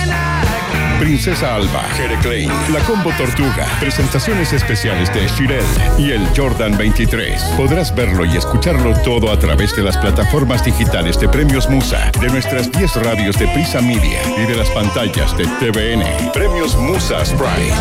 [1.01, 5.65] Princesa Alba, Jere Klein, La Combo Tortuga, presentaciones especiales de Shirel
[5.97, 7.43] y el Jordan 23.
[7.57, 12.29] Podrás verlo y escucharlo todo a través de las plataformas digitales de Premios Musa, de
[12.29, 16.33] nuestras 10 radios de Prisa Media y de las pantallas de TVN.
[16.35, 17.73] Premios Musa Sprite.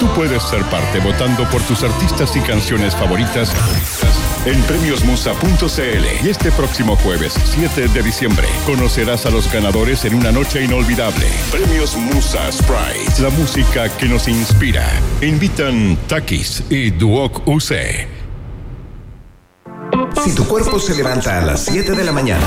[0.00, 3.54] Tú puedes ser parte votando por tus artistas y canciones favoritas
[4.46, 10.32] en premiosmusa.cl y este próximo jueves 7 de diciembre conocerás a los ganadores en una
[10.32, 11.26] noche inolvidable.
[11.52, 14.88] Premios Musa Sprite, la música que nos inspira.
[15.20, 17.72] Invitan Takis y Duoc UC.
[20.24, 22.46] Si tu cuerpo se levanta a las 7 de la mañana,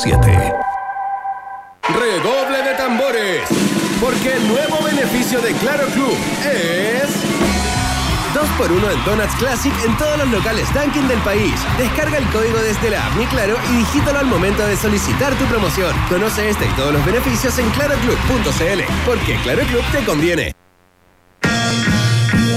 [0.05, 0.53] 24-7.
[1.93, 3.41] Redoble de tambores,
[3.99, 7.09] porque el nuevo beneficio de Claro Club es...
[8.33, 11.53] 2x1 en Donuts Classic en todos los locales Dunkin' del país.
[11.77, 15.93] Descarga el código desde la app Claro y digítalo al momento de solicitar tu promoción.
[16.09, 20.60] Conoce este y todos los beneficios en claroclub.cl, porque Claro Club te conviene.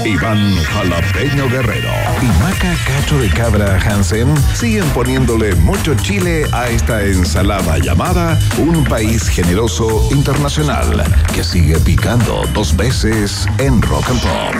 [0.05, 1.89] Iván Jalapeño Guerrero
[2.21, 8.83] y Maca Cacho de Cabra Hansen siguen poniéndole mucho chile a esta ensalada llamada Un
[8.83, 11.03] País Generoso Internacional
[11.33, 14.55] que sigue picando dos veces en Rock and Pop.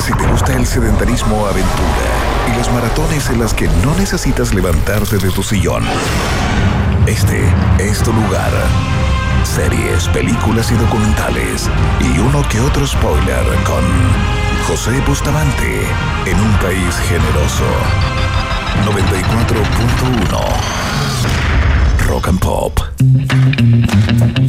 [0.00, 5.18] Si te gusta el sedentarismo aventura y las maratones en las que no necesitas levantarte
[5.18, 5.84] de tu sillón,
[7.06, 7.44] este
[7.78, 8.50] es tu lugar
[9.44, 11.68] series, películas y documentales
[12.00, 13.82] y uno que otro spoiler con
[14.66, 15.86] José Bustamante
[16.26, 17.64] en un país generoso.
[18.84, 20.72] 94.1
[22.06, 22.80] Rock and Pop.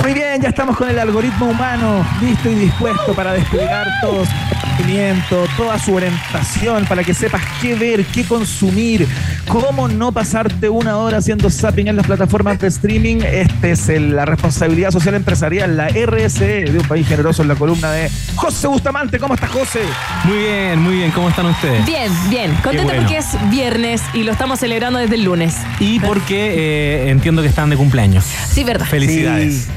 [0.03, 4.31] Muy bien, ya estamos con el algoritmo humano listo y dispuesto para desplegar todo su
[4.31, 9.07] conocimiento, toda su orientación para que sepas qué ver, qué consumir,
[9.47, 13.17] cómo no pasarte una hora haciendo zapping en las plataformas de streaming.
[13.23, 17.55] Este es el- la responsabilidad social empresarial, la RSE de un país generoso en la
[17.55, 19.19] columna de José Bustamante.
[19.19, 19.81] ¿Cómo estás, José?
[20.25, 21.11] Muy bien, muy bien.
[21.11, 21.85] ¿Cómo están ustedes?
[21.85, 22.51] Bien, bien.
[22.63, 23.01] Contenta bueno.
[23.01, 25.55] porque es viernes y lo estamos celebrando desde el lunes.
[25.79, 26.53] Y porque
[27.05, 28.25] eh, entiendo que están de cumpleaños.
[28.49, 28.85] Sí, verdad.
[28.85, 29.67] Felicidades.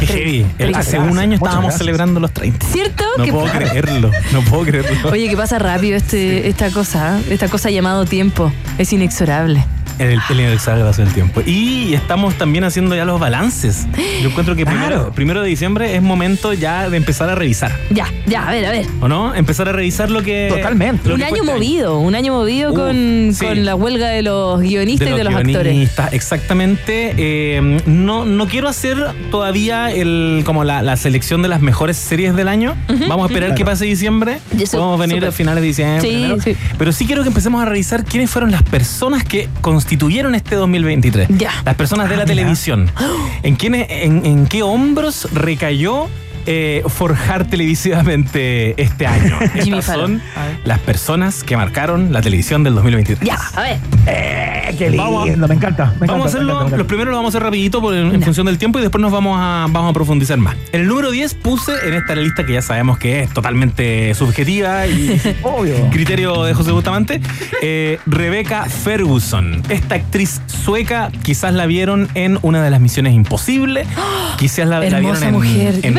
[0.00, 0.46] Qué heavy.
[0.58, 2.66] El- hace un año estábamos celebrando los 30.
[2.66, 3.04] ¿Cierto?
[3.18, 4.10] No puedo creerlo.
[4.32, 5.10] No puedo creerlo.
[5.10, 7.22] Oye, que pasa rápido este, esta cosa, ¿eh?
[7.30, 8.52] esta cosa llamado tiempo.
[8.78, 9.64] Es inexorable.
[10.00, 11.42] En el, el exageración del tiempo.
[11.44, 13.86] Y estamos también haciendo ya los balances.
[14.22, 17.70] Yo encuentro que primero, primero de diciembre es momento ya de empezar a revisar.
[17.90, 18.86] Ya, ya, a ver, a ver.
[19.00, 19.34] ¿O no?
[19.34, 20.48] Empezar a revisar lo que.
[20.50, 21.08] Totalmente.
[21.08, 23.44] lo Un que fue año este movido, un año movido Uh, con, sí.
[23.46, 25.72] con la huelga de los guionistas y de los actores.
[25.72, 27.14] guionistas, Exactamente.
[27.16, 28.96] Eh, no, no quiero hacer
[29.30, 32.74] todavía el, como la, la selección de las mejores series del año.
[33.08, 33.56] Vamos a esperar ujú.
[33.58, 34.38] que pase diciembre.
[34.72, 36.00] Vamos a venir a finales de diciembre.
[36.10, 36.56] Sí, sí.
[36.78, 39.89] Pero sí quiero que empecemos a revisar quiénes fueron las personas que constituyeron
[40.34, 41.28] este 2023.
[41.38, 41.50] Ya.
[41.64, 42.34] Las personas de Ah, la mira.
[42.34, 42.90] televisión.
[43.42, 46.08] ¿En, quiénes, en, en qué hombros recayó
[46.46, 49.38] eh, forjar televisivamente este año?
[49.62, 50.20] Jimmy Estas Fallon.
[50.34, 53.26] son las personas que marcaron la televisión del 2023.
[53.26, 53.78] Ya, a ver.
[54.06, 55.86] Eh, qué lindo, Vamos- me encanta.
[55.86, 57.80] Me encanta, Vamos a me hacerlo, encanta, me los primeros lo vamos a hacer rapidito
[57.80, 60.56] por- en, en función del tiempo y después nos vamos a, vamos a profundizar más.
[60.72, 64.86] En el número 10 puse en esta lista que ya sabemos que es totalmente subjetiva
[64.86, 65.74] y Obvio.
[65.90, 67.20] criterio de José Bustamante,
[67.62, 69.62] eh, Rebecca Ferguson.
[69.68, 73.86] Esta actriz sueca quizás la vieron en una de las misiones imposibles,
[74.38, 75.74] quizás la, la vieron en, mujer.
[75.82, 75.94] En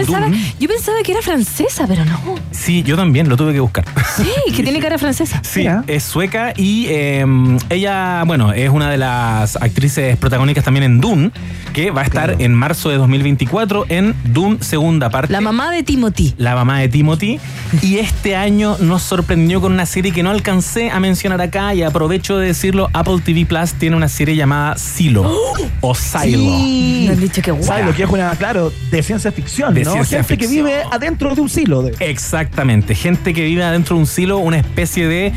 [0.59, 2.19] Yo pensaba que era francesa, pero no.
[2.51, 3.85] Sí, yo también lo tuve que buscar.
[4.15, 5.41] Sí, que tiene cara francesa.
[5.43, 11.01] Sí, es sueca y em, ella, bueno, es una de las actrices protagónicas también en
[11.01, 11.31] Dune,
[11.73, 15.31] que va a estar en marzo de 2024 en Dune segunda parte.
[15.31, 16.33] La mamá de Timothy.
[16.37, 17.39] La mamá de Timothy.
[17.81, 21.83] y este año nos sorprendió con una serie que no alcancé a mencionar acá y
[21.83, 25.31] aprovecho de decirlo, Apple TV Plus tiene una serie llamada Silo
[25.81, 26.59] o Silo.
[26.59, 27.81] Me han dicho que guay.
[27.81, 29.93] Silo, que es una, claro, de ciencia ficción, De ¿no?
[29.93, 31.81] ciencia Gente que vive adentro de un silo.
[31.83, 35.31] de- Exactamente, gente que vive adentro de un silo, una especie de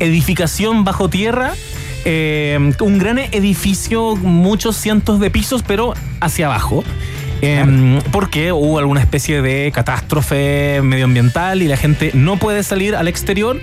[0.00, 1.52] edificación bajo tierra.
[2.04, 6.82] eh, un gran edificio, muchos cientos de pisos, pero hacia abajo.
[7.42, 13.06] Eh, porque hubo alguna especie de catástrofe medioambiental y la gente no puede salir al
[13.06, 13.60] exterior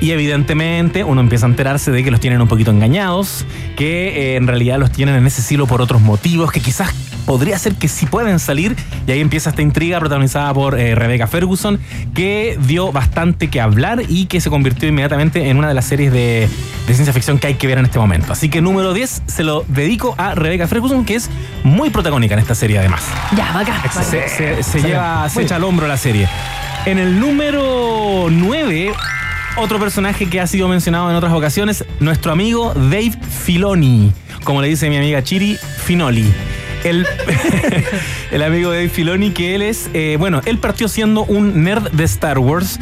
[0.00, 3.44] y evidentemente uno empieza a enterarse de que los tienen un poquito engañados,
[3.76, 6.92] que eh, en realidad los tienen en ese silo por otros motivos, que quizás
[7.26, 8.74] podría ser que sí pueden salir
[9.06, 11.78] y ahí empieza esta intriga protagonizada por eh, Rebecca Ferguson
[12.14, 16.12] que dio bastante que hablar y que se convirtió inmediatamente en una de las series
[16.12, 16.48] de,
[16.88, 18.32] de ciencia ficción que hay que ver en este momento.
[18.32, 21.30] Así que número 10 se lo dedico a Rebecca Ferguson que es
[21.62, 23.02] muy protagónica en esta serie además.
[23.36, 23.80] Ya, bacán.
[23.92, 26.26] Se, se- se lleva, se echa al hombro la serie.
[26.86, 28.92] En el número 9,
[29.56, 33.12] otro personaje que ha sido mencionado en otras ocasiones, nuestro amigo Dave
[33.44, 34.12] Filoni,
[34.44, 36.24] como le dice mi amiga Chiri, Finoli.
[36.84, 37.06] El,
[38.30, 42.04] el amigo Dave Filoni, que él es, eh, bueno, él partió siendo un nerd de
[42.04, 42.78] Star Wars.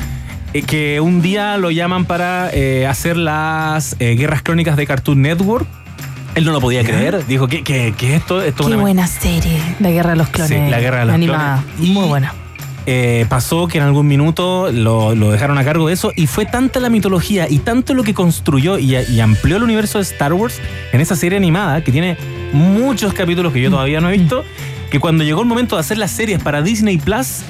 [0.55, 5.67] eh, que un día lo llaman para eh, hacer las guerras crónicas de Cartoon Network.
[6.37, 7.27] Él no lo podía creer.
[7.27, 8.41] Dijo, ¿qué, qué, qué es esto?
[8.41, 9.61] Esto es Qué una- buena serie.
[9.81, 10.51] La Guerra de los Clones.
[10.51, 11.65] Sí, La Guerra de los Animada.
[11.79, 12.33] Muy buena.
[12.91, 16.81] Eh, pasó que en algún minuto lo, dejaron a cargo de eso y fue tanta
[16.81, 20.59] la mitología y tanto lo que construyó y, y amplió el universo de Star Wars
[20.93, 22.17] en esa serie animada que tiene
[22.55, 24.43] muchos capítulos que yo todavía no he visto,
[24.91, 27.43] que cuando llegó el momento de hacer las series para Disney Plus,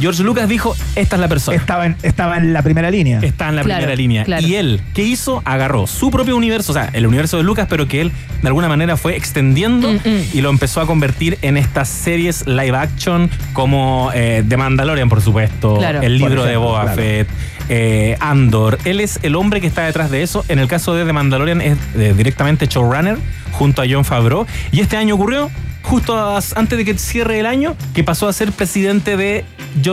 [0.00, 1.56] George Lucas dijo, esta es la persona.
[1.56, 3.20] Estaba en, estaba en la primera línea.
[3.22, 4.24] Está en la Claro, primera línea.
[4.24, 4.46] claro.
[4.46, 5.42] Y él, ¿qué hizo?
[5.44, 8.68] Agarró su propio universo, o sea, el universo de Lucas, pero que él de alguna
[8.68, 9.92] manera fue extendiendo
[10.32, 15.20] y lo empezó a convertir en estas series live action como eh, The Mandalorian, por
[15.20, 16.00] supuesto, Claro.
[16.00, 16.96] el Por libro de Boba claro.
[16.96, 17.28] Fett,
[17.68, 18.78] eh, Andor.
[18.84, 20.44] Él es el hombre que está detrás de eso.
[20.48, 23.18] En el caso de The Mandalorian es eh, directamente showrunner
[23.52, 24.46] junto a John Favreau.
[24.72, 25.50] Y este año ocurrió
[25.82, 26.16] justo
[26.56, 29.44] antes de que cierre el año, que pasó a ser presidente de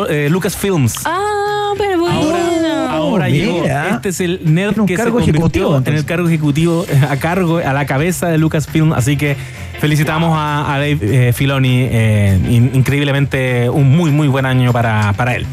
[0.09, 0.95] eh, Lucasfilms.
[1.05, 2.87] Ah, pero bueno.
[2.89, 3.61] Ahora llegó.
[3.61, 3.89] mira.
[3.91, 7.17] Este es el nerd que se cargo convirtió ejecutivo, en el cargo ejecutivo, eh, a
[7.17, 8.93] cargo, a la cabeza de Lucasfilm.
[8.93, 9.35] Así que
[9.79, 11.87] felicitamos a, a Dave eh, Filoni.
[11.91, 15.45] eh, in- increíblemente un muy, muy buen año para, para él.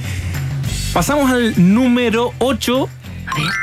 [0.93, 2.89] Pasamos al número 8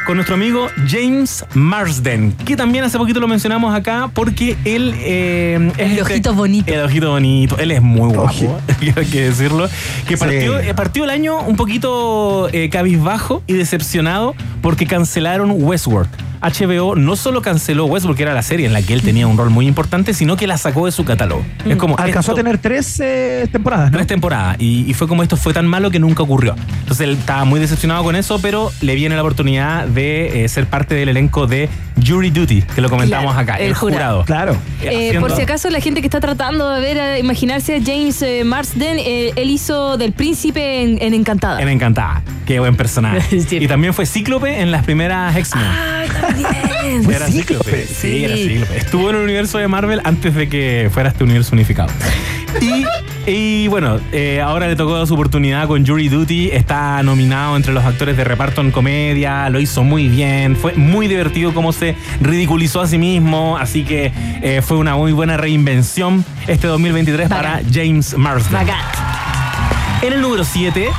[0.05, 5.71] con nuestro amigo James Marsden, que también hace poquito lo mencionamos acá porque él eh,
[5.77, 6.71] es El ojito bonito.
[6.73, 7.57] El ojito bonito.
[7.57, 8.59] Él es muy guapo,
[8.95, 9.67] hay que decirlo.
[10.07, 10.19] Que Sí.
[10.19, 16.09] partió, eh, partió el año un poquito eh, cabizbajo y decepcionado porque cancelaron Westworld.
[16.41, 19.37] HBO no solo canceló Westworld, que era la serie en la que él tenía un
[19.37, 21.43] rol muy importante, sino que la sacó de su catálogo.
[21.65, 23.97] Es como Alcanzó esto- a tener tres eh, temporadas, ¿no?
[23.97, 24.55] Tres temporadas.
[24.59, 26.55] Y, y fue como esto fue tan malo que nunca ocurrió.
[26.81, 30.65] Entonces él estaba muy decepcionado con eso, pero le viene la oportunidad de eh, ser
[30.65, 31.69] parte del elenco de
[32.05, 34.21] Jury Duty, que lo comentamos Claro, acá, el el, jurado.
[34.23, 34.25] jurado.
[34.25, 34.57] Claro.
[34.81, 37.79] Eh, Haciendo- por si acaso la gente que está tratando de ver, a imaginarse a
[37.83, 41.61] James eh, Marsden, eh, él hizo del príncipe en, en Encantada.
[41.61, 42.23] En Encantada.
[42.45, 43.41] Qué buen personaje.
[43.51, 43.57] Sí.
[43.57, 45.65] Y también fue Cíclope en las primeras X-Men.
[45.65, 47.11] Ah, también.
[47.11, 47.85] Era Cíclope.
[47.85, 48.35] Sí, era.
[48.35, 48.77] Cíclope.
[48.77, 51.89] Estuvo en el universo de Marvel antes de que fuera este universo unificado.
[52.59, 52.85] Y,
[53.29, 56.49] y bueno, eh, ahora le tocó su oportunidad con Jury Duty.
[56.51, 59.49] Está nominado entre los actores de reparto en comedia.
[59.49, 60.55] Lo hizo muy bien.
[60.55, 63.57] Fue muy divertido cómo se ridiculizó a sí mismo.
[63.57, 64.11] Así que
[64.41, 68.53] eh, fue una muy buena reinvención este 2023 para James Marsden.
[68.53, 68.81] Bacán.
[70.01, 70.89] En el número 7,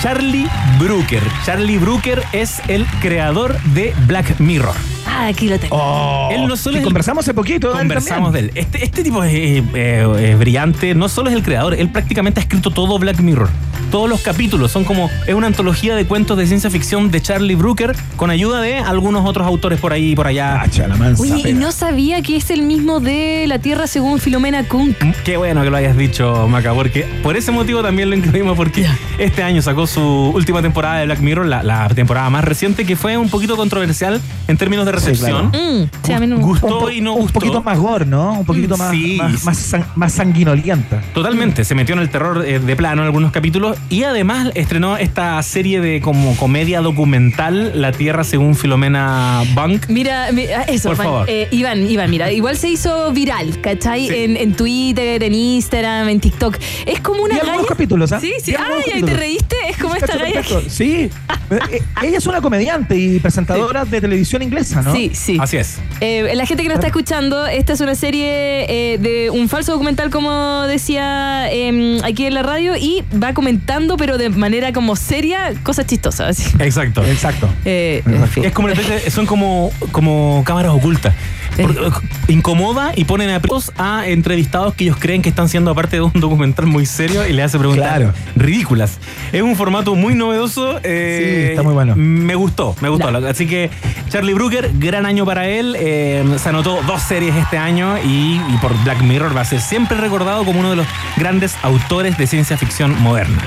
[0.00, 0.46] Charlie
[0.78, 1.22] Brooker.
[1.44, 4.97] Charlie Brooker es el creador de Black Mirror.
[5.18, 5.74] Ah, aquí lo tengo.
[5.76, 7.72] Oh, Él no solo y es el- conversamos hace poquito.
[7.72, 8.52] Conversamos de él.
[8.54, 12.40] Este, este tipo es, eh, eh, es brillante, no solo es el creador, él prácticamente
[12.40, 13.48] ha escrito todo Black Mirror.
[13.90, 17.54] Todos los capítulos son como, es una antología de cuentos de ciencia ficción de Charlie
[17.54, 20.62] Brooker con ayuda de algunos otros autores por ahí y por allá.
[20.98, 24.94] Mansa Oye, y no sabía que es el mismo de La Tierra según Filomena Kunk.
[25.24, 28.86] Qué bueno que lo hayas dicho, Maca, porque por ese motivo también lo incluimos, porque
[29.18, 30.02] este año sacó su
[30.34, 34.20] última temporada de Black Mirror, la, la temporada más reciente, que fue un poquito controversial
[34.48, 35.82] en términos de recepción recepción.
[35.84, 37.40] Mm, sí, a mí no- Gustó Un, y no un gustó.
[37.40, 38.40] poquito más gore, ¿no?
[38.40, 39.16] Un poquito más, Sí.
[39.18, 41.02] más, más, san- más sanguinolienta.
[41.14, 44.96] Totalmente, se metió en el terror eh, de plano en algunos capítulos y además estrenó
[44.96, 49.88] esta serie de como comedia documental La Tierra según Filomena Bunk.
[49.88, 51.24] Mira, mi- ah, eso, Por favor.
[51.28, 54.08] eh, Iván, Iván, mira, igual se hizo viral, ¿cachai?
[54.08, 56.56] En, en Twitter, en Instagram, en TikTok.
[56.86, 58.20] Es como una Vi algunos galla- capítulos, ¿ah?
[58.20, 58.54] Sí, sí.
[58.58, 59.56] Ay, ahí te reíste.
[59.68, 60.42] Es como esta galla.
[60.68, 61.10] Sí.
[61.50, 64.92] Eh, Ella es una comediante y presentadora de televisión inglesa, ¿no?
[64.98, 65.38] Sí, sí.
[65.40, 65.78] Así es.
[66.00, 69.72] Eh, la gente que nos está escuchando, esta es una serie eh, de un falso
[69.72, 74.96] documental, como decía eh, aquí en la radio, y va comentando, pero de manera como
[74.96, 76.38] seria, cosas chistosas.
[76.40, 76.56] así.
[76.60, 77.04] Exacto.
[77.04, 77.48] Exacto.
[77.64, 78.44] Eh, en fin.
[78.44, 81.14] Es como una especie- son como, como cámaras ocultas.
[81.58, 81.90] Eh,
[82.28, 83.40] incomoda y ponen a,
[83.78, 87.32] a entrevistados que ellos creen que están siendo parte de un documental muy serio y
[87.32, 88.12] le hace preguntas Claro.
[88.36, 88.98] ridículas.
[89.32, 90.78] Es un formato muy novedoso.
[90.84, 91.94] eh, Sí, está muy bueno.
[91.96, 93.08] Me gustó, me gustó.
[93.26, 93.70] Así que
[94.08, 95.74] Charlie Brooker, gran año para él.
[95.78, 99.60] eh, se anotó dos series este año y, y por Black Mirror va a ser
[99.60, 100.86] siempre recordado como uno de los
[101.16, 103.38] grandes autores de ciencia ficción moderna.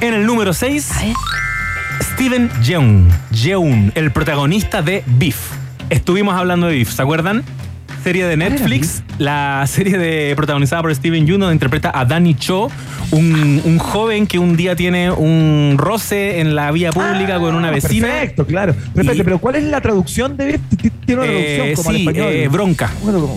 [0.00, 0.90] En el número 6,
[2.14, 5.36] Steven Yeun, Yeun, el protagonista de Beef.
[5.92, 7.42] Estuvimos hablando de Beef, ¿se acuerdan?
[8.02, 12.68] Serie de Netflix, la serie de, protagonizada por Steven Yeun, donde interpreta a Danny Cho,
[13.10, 17.70] un, un joven que un día tiene un roce en la vía pública con una
[17.70, 18.08] vecina.
[18.08, 18.74] Ah, Perfecto, claro.
[18.94, 20.58] Perfecto, pero ¿cuál es la traducción de
[21.04, 22.28] Tiene una Eh, traducción como al sí, español.
[22.32, 22.90] eh, bronca.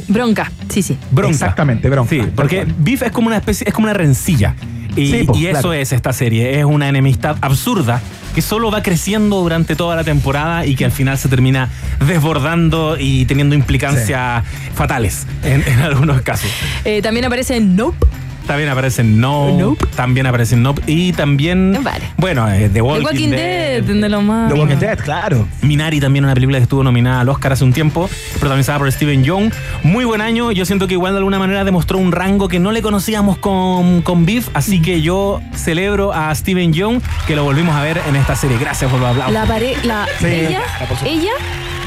[0.08, 0.98] Bronca, sí, sí.
[1.12, 1.32] Bronca.
[1.34, 2.10] Exactamente, bronca.
[2.10, 4.56] Sí, porque Beef es como una especie, es como una rencilla.
[4.96, 5.74] Y, Sí, po, y eso claro.
[5.74, 6.58] es esta serie.
[6.58, 8.02] Es una enemistad absurda
[8.36, 11.70] que solo va creciendo durante toda la temporada y que al final se termina
[12.06, 14.44] desbordando y teniendo implicancias
[14.76, 16.50] fatales en, en algunos casos.
[16.84, 18.06] Eh, también aparece en Nope.
[18.46, 21.78] También aparecen No, también aparecen No y también,
[22.18, 23.84] bueno, eh, The The Walking, Walking Dead.
[23.84, 24.52] Dead, de lo más.
[24.52, 25.48] The Walking Dead, claro.
[25.62, 29.24] Minari también una película que estuvo nominada al Oscar hace un tiempo, protagonizada por Steven
[29.24, 29.52] Young.
[29.84, 32.72] Muy buen año, yo siento que igual de alguna manera demostró un rango que no
[32.72, 37.76] le conocíamos con, con Beef, así que yo celebro a Steven Young que lo volvimos
[37.76, 38.58] a ver en esta serie.
[38.58, 39.34] Gracias por los aplausos.
[39.34, 41.32] La pare la Sí, ella, la ella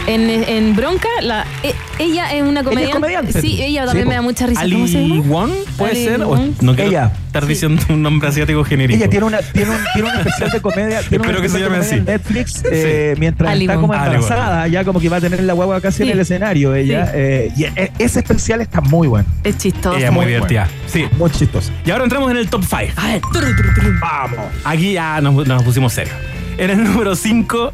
[0.09, 2.95] en, en Bronca, la, e- ella es una comediante.
[2.95, 3.41] comediante.
[3.41, 4.61] Sí, ella también Sí, me da mucha risa.
[4.63, 5.21] Ali ¿Cómo se llama?
[5.23, 6.23] Won, puede Ali ser.
[6.23, 7.13] O no quiero Ella.
[7.27, 8.97] estar diciendo un nombre asiático genérico.
[8.99, 11.01] Ella tiene, una, tiene, un, tiene un especial de comedia.
[11.03, 12.11] Tiene Espero que se especial de llame comedia en así.
[12.11, 13.81] Netflix, eh, mientras Ali está Wong.
[13.83, 14.15] como Ali Wong.
[14.23, 16.03] embarazada, ya como que va a tener la guagua casi Sí.
[16.05, 17.07] en el escenario ella.
[17.07, 17.13] Sí.
[17.15, 19.29] eh, y e- ese especial está muy bueno.
[19.45, 19.97] Es chistoso.
[19.97, 20.69] Ella es muy Muy divertida.
[20.87, 21.05] Sí.
[21.19, 21.71] Muy chistoso.
[21.85, 22.93] Y ahora entramos en el top 5.
[22.97, 23.93] A ver, tru, tru, tru.
[24.01, 24.39] Vamos.
[24.65, 26.17] Aquí ya nos, nos pusimos serios.
[26.57, 27.73] En el número 5,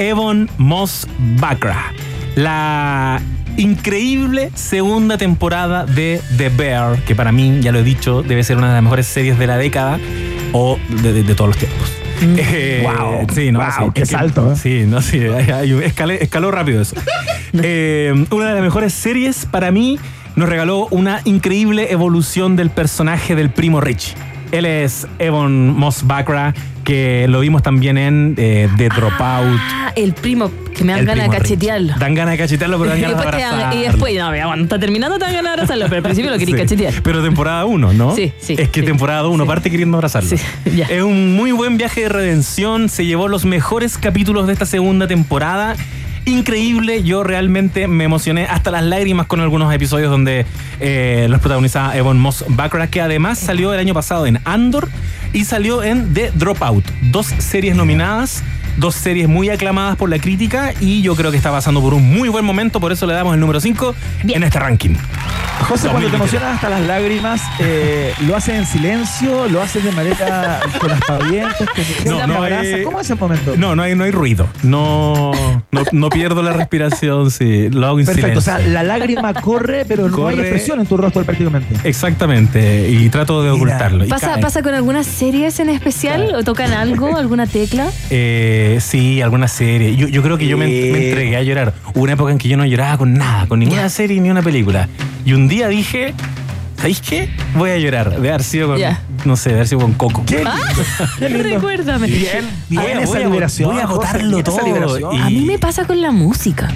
[0.00, 1.06] Evon Moss
[1.38, 1.92] Bacra.
[2.34, 3.20] La
[3.58, 8.56] increíble segunda temporada de The Bear, que para mí, ya lo he dicho, debe ser
[8.56, 9.98] una de las mejores series de la década
[10.52, 11.92] o de, de- de todos los tiempos.
[12.22, 13.26] Eh, Wow.
[13.34, 14.56] Sí, no, Wow, sí, qué es que- salto, ¿eh?
[14.56, 16.96] Sí, no, sí, escalé- escaló rápido eso.
[17.62, 19.98] Eh, una de las mejores series para mí
[20.36, 24.14] nos regaló una increíble evolución del personaje del primo Rich.
[24.52, 26.54] Él es Evan Moss Bacra,
[26.90, 29.20] que lo vimos también en eh, The Dropout.
[29.60, 31.94] Ah, el primo, que me dan ganas de cachetearlo.
[32.00, 33.78] Dan ganas de cachetearlo, pero dan ganas de abrazarlo.
[33.78, 36.32] y después, no, ya, cuando está terminando te dan ganas de abrazarlo, pero al principio
[36.32, 36.94] lo quería Sí, cachetear.
[37.04, 38.16] Pero temporada 1, ¿no?
[38.16, 38.86] Sí, sí, Es que sí.
[38.86, 40.28] temporada 1 parte queriendo abrazarlo.
[40.30, 40.36] Sí,
[40.76, 40.86] ya.
[40.86, 42.88] Es un muy buen viaje de redención.
[42.88, 45.76] Se llevó los mejores capítulos de esta segunda temporada.
[46.30, 50.46] Increíble, yo realmente me emocioné hasta las lágrimas con algunos episodios donde
[50.78, 54.88] eh, los protagonizaba Evan Moss Baccarat, que además salió el año pasado en Andor
[55.32, 56.84] y salió en The Dropout.
[57.10, 58.44] Dos series nominadas,
[58.76, 62.10] dos series muy aclamadas por la crítica y yo creo que está pasando por un
[62.10, 63.94] muy buen momento, por eso le damos el número 5
[64.28, 64.94] en este ranking.
[65.68, 66.20] José, cuando te 2023.
[66.20, 69.46] emocionas hasta las lágrimas, eh, ¿lo haces en silencio?
[69.48, 71.68] ¿Lo haces de manera con aspavientos?
[71.74, 72.66] ¿Te, No, te no abrazas?
[72.74, 73.54] hay- ¿Cómo es el momento?
[73.58, 74.46] No, no hay, no hay ruido.
[74.62, 75.32] No,
[75.70, 77.68] no, no pierdo la respiración, sí.
[77.68, 80.48] Lo hago en Perfecto, o sea, la lágrima corre, pero no hay Corre.
[80.48, 81.76] expresión en tu rostro prácticamente.
[81.86, 84.06] Exactamente, y trato de ocultarlo.
[84.06, 84.38] Y ¿Pasa.
[84.40, 86.34] ¿Pasa con algunas series en especial?
[86.34, 87.88] ¿O tocan algo, alguna tecla?
[88.08, 89.96] Eh, sí, alguna serie.
[89.96, 90.64] Yo, yo creo que yo me,
[91.08, 91.74] entregué a llorar.
[91.94, 94.42] Hubo una época en que yo no lloraba con nada, con ninguna serie ni una
[94.42, 94.88] película.
[95.24, 96.14] Y un día dije,
[96.76, 97.28] ¿sabéis qué?
[97.54, 98.20] Voy a llorar.
[98.20, 98.80] De haber sido con,
[99.24, 100.24] no sé, de haber sido con Coco.
[100.26, 100.56] Qué Ah,
[101.20, 102.06] recuérdame.
[102.06, 103.70] Bien, bien Voy a- esa voy liberación.
[103.70, 104.44] voy a esa
[104.98, 105.12] todo.
[105.12, 106.68] Y- A mí me pasa con la música.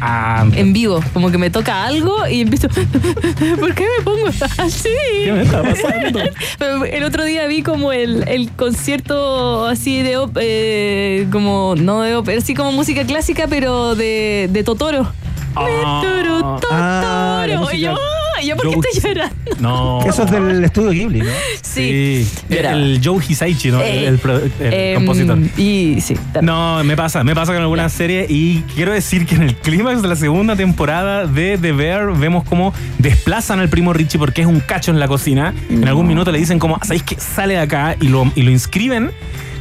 [0.00, 2.68] Ah, En vivo, como que me toca algo y empiezo.
[3.60, 4.28] ¿Por qué me pongo
[4.58, 4.88] así?
[5.24, 6.20] ¿Qué me está pasando?
[6.90, 12.14] El otro día vi como el, el concierto así de op- eh, como no de
[12.16, 15.10] ópera, así como música clásica, pero de, de Totoro.
[15.56, 16.00] Ah.
[16.02, 17.72] Totoro, Ah, Totoro.
[17.76, 17.96] Y yo,
[18.42, 19.36] ¿Yo por qué estoy llorando?
[19.60, 20.00] No.
[20.06, 21.30] Eso es del estudio Ghibli, ¿no?
[21.62, 22.26] Sí.
[22.48, 22.76] el, Lloraba.
[22.76, 23.80] el Joe Hisaichi, ¿no?
[23.80, 25.38] Eh, el, el el Em, compositor.
[25.56, 26.14] Y sí.
[26.42, 30.02] No, me pasa, me pasa con algunas series y quiero decir que en el clímax
[30.02, 34.46] de la segunda temporada de The Bear vemos cómo desplazan al primo Richie porque es
[34.46, 35.54] un cacho en la cocina.
[35.70, 37.16] En algún minuto le dicen como, ¿sabéis qué?
[37.18, 39.10] Sale de acá y lo, y lo inscriben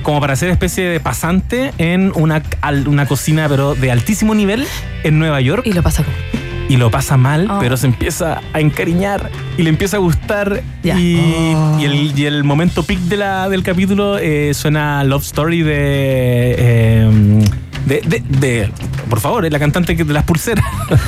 [0.04, 2.42] como para ser especie de pasante en una,
[2.86, 4.66] una cocina pero de altísimo nivel
[5.04, 5.64] en Nueva York.
[5.66, 6.47] Y lo pasa como.
[6.70, 7.60] Y lo pasa mal, Oh.
[7.60, 10.62] pero se empieza a encariñar y le empieza a gustar.
[10.84, 11.00] Ya.
[11.00, 15.62] Y, y el, y el momento peak de la, del capítulo eh, suena Love Story
[15.64, 17.40] de, eh,
[17.88, 18.72] de, de, de-
[19.10, 20.66] Por favor, es la cantante que- de las pulseras.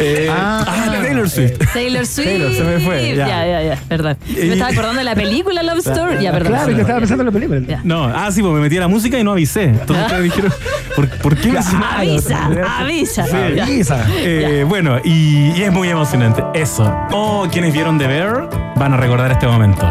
[0.00, 1.58] Eh, ah, de Taylor Swift.
[1.72, 2.26] Taylor Swift.
[2.28, 3.26] Taylor, se me fue, ya.
[3.26, 4.16] Ya, ya, ya, verdad.
[4.28, 6.22] Me estaba acordando de la película Love Story.
[6.22, 6.52] Ya, perdón.
[6.52, 7.80] Claro, yo estaba pensando en la película.
[7.82, 9.64] No, ah, sí, pues me metí a la música y no avisé.
[9.64, 10.52] Entonces ustedes dijeron,
[10.94, 12.46] ¿por, por qué me Avisa,
[12.78, 13.26] avisa.
[13.56, 13.64] Ya.
[13.64, 14.06] Avisa.
[14.18, 16.44] Eh, bueno, y, y es muy emocionante.
[16.54, 16.84] Eso.
[17.10, 19.84] Oh, quienes vieron The Bear van a recordar este momento.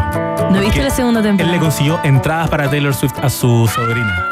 [0.50, 1.52] ¿No viste la segunda Él temporada?
[1.54, 4.27] le consiguió entradas para Taylor Swift a su sobrina.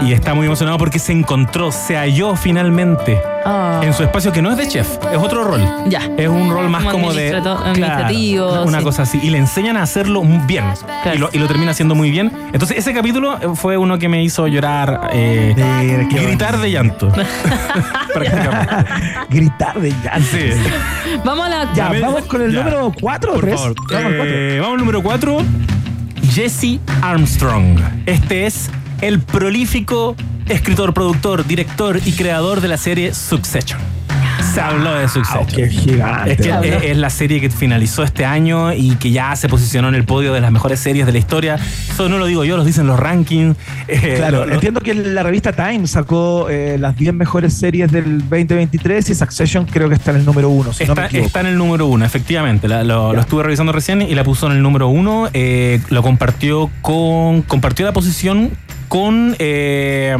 [0.00, 0.04] Ah.
[0.04, 3.80] Y está muy emocionado porque se encontró, se halló finalmente Ah.
[3.82, 5.62] en su espacio que no es de chef, es otro rol.
[5.88, 6.00] Ya.
[6.18, 7.30] Es un rol más Como como, de.
[7.74, 8.84] claro, una sí.
[8.84, 9.18] cosa así.
[9.22, 10.64] Y le enseñan a hacerlo bien.
[11.02, 11.14] Claro.
[11.16, 12.30] Y, lo, y lo termina haciendo muy bien.
[12.52, 17.08] Entonces, ese capítulo fue uno que me hizo llorar, eh, Mira, qué gritar de llanto.
[18.14, 18.84] Prácticamente.
[19.30, 20.28] Gritar de llanto.
[20.30, 20.50] Sí.
[21.24, 21.72] Vamos a la.
[21.74, 22.58] Ya, vamos con el ya.
[22.58, 23.54] número 4 o Por 3.
[23.60, 23.74] favor.
[23.90, 24.34] Vamos al cuatro.
[24.34, 25.36] Eh, vamos al número 4.
[26.32, 27.78] Jesse Armstrong.
[28.06, 28.70] Este es
[29.00, 30.16] el prolífico
[30.48, 33.78] escritor, productor, director y creador de la serie Succession.
[34.54, 35.46] Se habló de Succession.
[35.46, 36.32] Qué gigante.
[36.32, 36.66] Es que Se habló.
[36.78, 40.04] es, es la serie que finalizó este año y que ya se posicionó en el
[40.04, 41.56] podio de las mejores series de la historia.
[41.90, 43.56] Eso no lo digo yo, lo dicen los rankings.
[43.92, 49.10] Eh, Claro, entiendo que la revista Time sacó eh, las 10 mejores series del 2023
[49.10, 51.46] y Succession creo que está en el número 1, si no me Está, está en
[51.46, 52.66] el número uno, efectivamente.
[52.68, 55.28] La- lo, lo estuve revisando recién y la puso en el número uno.
[55.32, 57.42] Eh, lo compartió con.
[57.42, 58.50] Compartió la posición
[58.90, 60.16] con eh,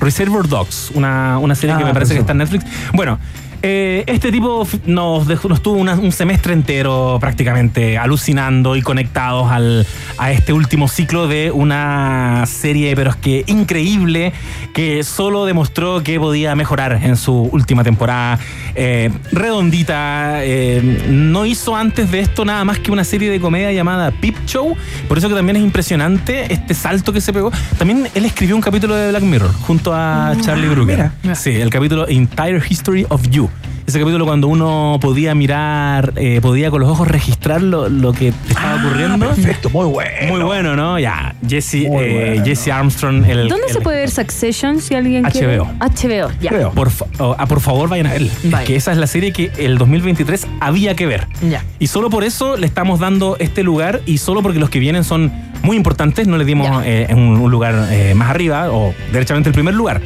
[0.00, 2.64] Reservoir Dogs, una, una serie Ah, que me parece que está en Netflix.
[2.94, 3.18] Bueno.
[3.62, 9.50] Eh, este tipo nos, dejó, nos tuvo una- un semestre entero prácticamente alucinando y conectados
[9.50, 9.86] al,
[10.18, 14.32] a este último ciclo de una serie, pero es que increíble,
[14.74, 18.38] que solo demostró que podía mejorar en su última temporada.
[18.74, 23.72] Eh, redondita, eh, no hizo antes de esto nada más que una serie de comedia
[23.72, 24.76] llamada Peep Show,
[25.08, 27.50] por eso que también es impresionante este salto que se pegó.
[27.78, 31.10] También él escribió un capítulo de Black Mirror junto a Charlie Brooker.
[31.34, 33.48] Sí, el capítulo Entire History of You.
[33.86, 38.32] Ese capítulo cuando uno podía mirar, eh, podía con los ojos registrar lo, lo que
[38.32, 39.26] te estaba ocurriendo.
[39.28, 40.10] Perfecto, muy bueno.
[40.28, 40.98] Muy bueno, ¿no?
[40.98, 42.44] Ya, Jesse, eh, bueno.
[42.44, 43.24] Jesse Armstrong.
[43.24, 45.58] El, ¿Dónde el- se puede ver Succession si alguien quiere?
[45.58, 45.70] HBO.
[45.78, 46.50] HBO, ya.
[46.50, 46.72] Creo.
[46.72, 48.32] Por, fa- oh, ah, por favor, vayan a verla.
[48.42, 51.28] Es que esa es la serie que el 2023 había que ver.
[51.48, 51.62] Ya.
[51.78, 55.04] Y solo por eso le estamos dando este lugar y solo porque los que vienen
[55.04, 55.30] son
[55.62, 59.54] muy importantes, no le dimos eh, un, un lugar eh, más arriba o derechamente el
[59.54, 60.00] primer lugar.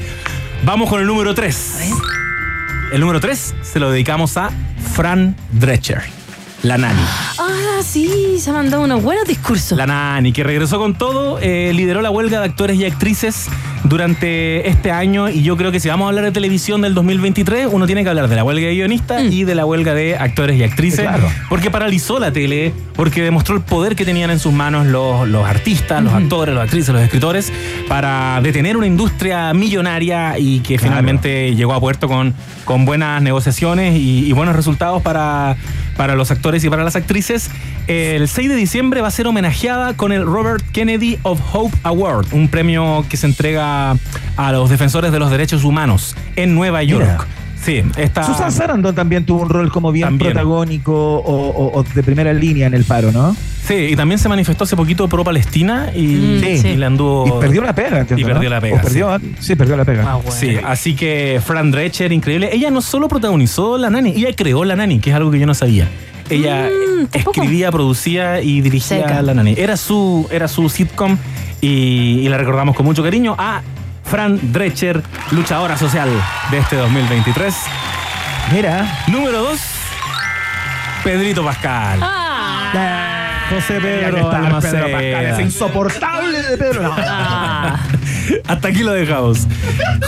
[0.66, 1.92] Vamos con el número 3.
[2.92, 4.50] El número 3 se lo dedicamos a
[4.94, 6.02] Fran Drescher,
[6.64, 7.00] la nani.
[7.38, 9.78] Ah, sí, se ha mandado unos buenos discursos.
[9.78, 13.46] La Nani, que regresó con todo, eh, lideró la huelga de actores y actrices
[13.84, 17.68] durante este año y yo creo que si vamos a hablar de televisión del 2023,
[17.70, 20.58] uno tiene que hablar de la huelga de guionistas y de la huelga de actores
[20.58, 21.28] y actrices, Claro.
[21.48, 25.46] porque paralizó la tele, porque demostró el poder que tenían en sus manos los, los
[25.46, 27.52] artistas, los actores, los actrices, los escritores,
[27.88, 33.96] para detener una industria millonaria y que finalmente llegó a puerto con, con buenas negociaciones
[33.96, 35.56] y, y buenos resultados para,
[35.96, 37.50] para los actores y para las actrices.
[37.86, 42.26] El 6 de diciembre va a ser homenajeada con el Robert Kennedy of Hope Award,
[42.32, 43.69] un premio que se entrega
[44.36, 47.04] a los defensores de los derechos humanos en Nueva York.
[47.04, 47.26] Mira.
[47.62, 48.24] Sí, esta.
[48.24, 50.32] Susan Sarandon también tuvo un rol como bien También.
[50.32, 53.36] protagónico o, o- o de primera línea en el paro, ¿no?
[53.68, 57.26] Sí, y también se manifestó hace poquito pro Palestina y, Mm, y le anduvo.
[57.26, 58.54] Y perdió la pega, entiendo, Y perdió ¿no?
[58.56, 59.56] la pega, O perdió, sí.
[59.56, 60.18] perdió la pega.
[60.30, 62.48] Sí, así que Fran Drescher, increíble.
[62.50, 65.46] Ella no solo protagonizó La Nani, ella creó La Nani, que es algo que yo
[65.46, 65.86] no sabía.
[66.30, 69.20] Ella Mm, escribía, producía y dirigía Seca.
[69.20, 69.54] La Nani.
[69.58, 71.18] Era su, era su sitcom
[71.60, 73.62] y, y la recordamos con mucho cariño a
[74.04, 76.08] Fran Drescher, luchadora social
[76.50, 77.54] de este 2023.
[78.52, 79.60] Mira, Número 2,
[81.04, 82.00] Pedrito Pascal.
[82.02, 84.82] Ah, José Pedro está Pedro Almaceda.
[84.82, 86.82] Pascal, es insoportable de Pedro.
[86.82, 86.94] No.
[86.98, 87.80] ah.
[88.48, 89.46] Hasta aquí lo dejamos.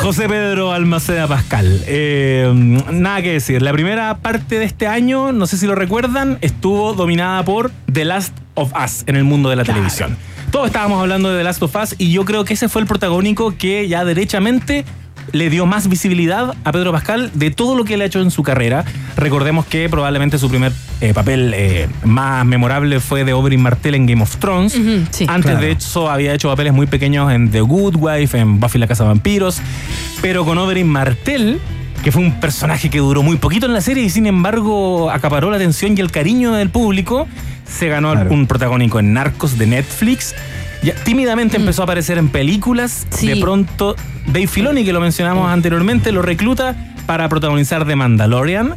[0.00, 1.82] José Pedro Almaceda Pascal.
[1.86, 2.50] Eh,
[2.90, 3.62] nada que decir.
[3.62, 8.04] La primera parte de este año, no sé si lo recuerdan, estuvo dominada por The
[8.04, 10.16] Last of Us en el mundo de la televisión.
[10.52, 12.86] Todos estábamos hablando de The Last of Us y yo creo que ese fue el
[12.86, 14.84] protagónico que ya derechamente
[15.32, 18.30] le dio más visibilidad a Pedro Pascal de todo lo que él ha hecho en
[18.30, 18.84] su carrera.
[19.16, 24.04] Recordemos que probablemente su primer eh, papel eh, más memorable fue de Oberyn Martell en
[24.06, 24.72] Game of Thrones.
[25.10, 25.24] Sí.
[25.26, 25.60] Antes Claro.
[25.66, 29.04] de eso había hecho papeles muy pequeños en The Good Wife, en Buffy la Casa
[29.04, 29.62] de Vampiros.
[30.20, 31.60] Pero con Oberyn Martell,
[32.04, 35.50] que fue un personaje que duró muy poquito en la serie y sin embargo acaparó
[35.50, 37.26] la atención y el cariño del público,
[37.76, 40.34] se ganó un protagónico en Narcos de Netflix.
[40.82, 43.06] Ya, tímidamente empezó a aparecer en películas.
[43.20, 43.94] De pronto,
[44.26, 46.74] Dave Filoni, que lo mencionamos anteriormente, lo recluta
[47.06, 48.74] para protagonizar The Mandalorian.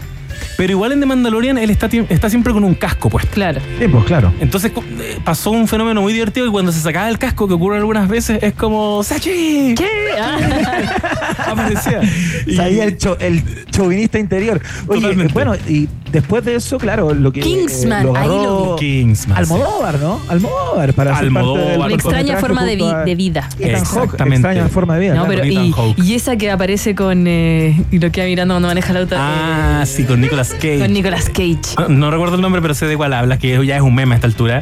[0.58, 3.32] Pero igual en The Mandalorian él está, está siempre con un casco puesto.
[3.34, 3.60] Claro.
[3.80, 4.34] Sí, pues claro.
[4.40, 7.78] Entonces eh, pasó un fenómeno muy divertido y cuando se sacaba el casco, que ocurre
[7.78, 9.76] algunas veces, es como ¡Sachi!
[9.78, 9.88] ¿Qué?
[11.48, 12.02] Aparecía.
[12.56, 14.62] Salía el, cho- el chauvinista interior.
[14.88, 15.34] Oye, Totalmente.
[15.34, 17.42] bueno, y después de eso, claro, lo que.
[17.42, 18.80] Kingsman, lo ahí lo vi.
[18.80, 20.20] Kingsman, Almodóvar, ¿no?
[20.28, 21.68] Almodóvar, para ser parte Almodóvar.
[21.70, 23.50] del Una extraña forma de, vi- vida.
[23.60, 24.48] Exactamente.
[24.48, 25.14] extraña forma de vida.
[25.16, 25.42] No, claro.
[25.44, 29.16] pero y, y esa que aparece con eh, lo que mirando cuando maneja el auto
[29.18, 30.80] Ah, sí, con Nicolas Cage.
[30.80, 31.60] con Nicolas Cage.
[31.78, 34.14] No, no recuerdo el nombre, pero sé de cuál hablas, que ya es un meme
[34.14, 34.62] a esta altura.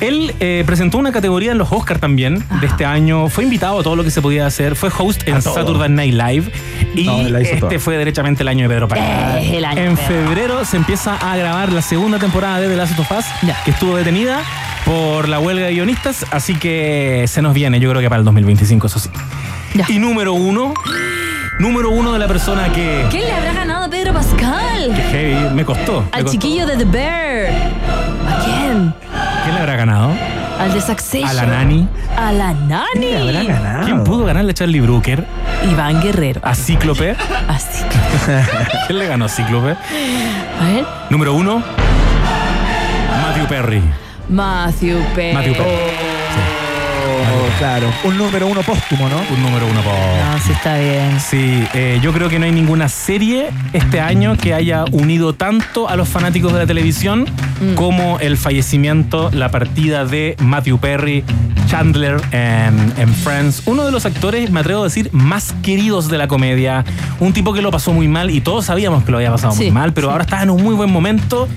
[0.00, 3.28] Él eh, presentó una categoría en los Oscars también de este año.
[3.30, 4.76] Fue invitado a todo lo que se podía hacer.
[4.76, 5.40] Fue host en.
[5.40, 6.52] Saturday Night Live.
[6.94, 9.38] Y No, la este fue derechamente el año de Pedro Pascal.
[9.42, 10.06] Eh, el año en Pedro.
[10.08, 13.24] febrero se empieza a grabar la segunda temporada de The Last of Us,
[13.64, 14.40] que estuvo detenida
[14.84, 16.24] por la huelga de guionistas.
[16.30, 19.10] Así que se nos viene, yo creo que para el 2025, eso sí.
[19.88, 20.72] Y número uno.
[21.58, 23.06] Número uno de la persona que.
[23.10, 24.92] ¿Quién le habrá ganado a Pedro Pascal?
[24.94, 26.02] que heavy, me costó.
[26.02, 26.32] me Al costó.
[26.32, 27.46] chiquillo de The Bear.
[28.28, 28.94] ¿A quién?
[29.44, 30.12] ¿Quién le habrá ganado?
[30.58, 31.28] Al de Succession.
[31.28, 31.88] A la Nani.
[32.16, 33.06] A la Nani.
[33.84, 35.24] ¿Quién pudo ganarle a Charlie Brooker?
[35.70, 36.40] Iván Guerrero.
[36.44, 37.10] ¿A Cíclope?
[37.48, 38.44] A Cíclope.
[38.86, 39.70] ¿Quién le ganó a Cíclope?
[39.72, 40.84] A ver.
[41.10, 41.62] Número uno,
[43.22, 43.82] Matthew Perry.
[44.28, 45.34] Matthew Perry.
[45.34, 46.05] Matthew Perry.
[47.58, 47.90] Claro.
[48.04, 49.16] Un número uno póstumo, ¿no?
[49.34, 49.92] Un número uno por.
[49.94, 51.18] No, sí está bien.
[51.20, 55.88] Sí, eh, yo creo que no hay ninguna serie este año que haya unido tanto
[55.88, 57.24] a los fanáticos de la televisión
[57.58, 57.72] Mm.
[57.74, 61.24] como el fallecimiento, la partida de Matthew Perry,
[61.70, 63.62] Chandler en, en Friends.
[63.64, 66.84] Uno de los actores, me atrevo a decir, más queridos de la comedia.
[67.18, 69.70] Un tipo que lo pasó muy mal y todos sabíamos que lo había pasado muy
[69.70, 70.12] mal, pero sí.
[70.12, 71.48] ahora está en un muy buen momento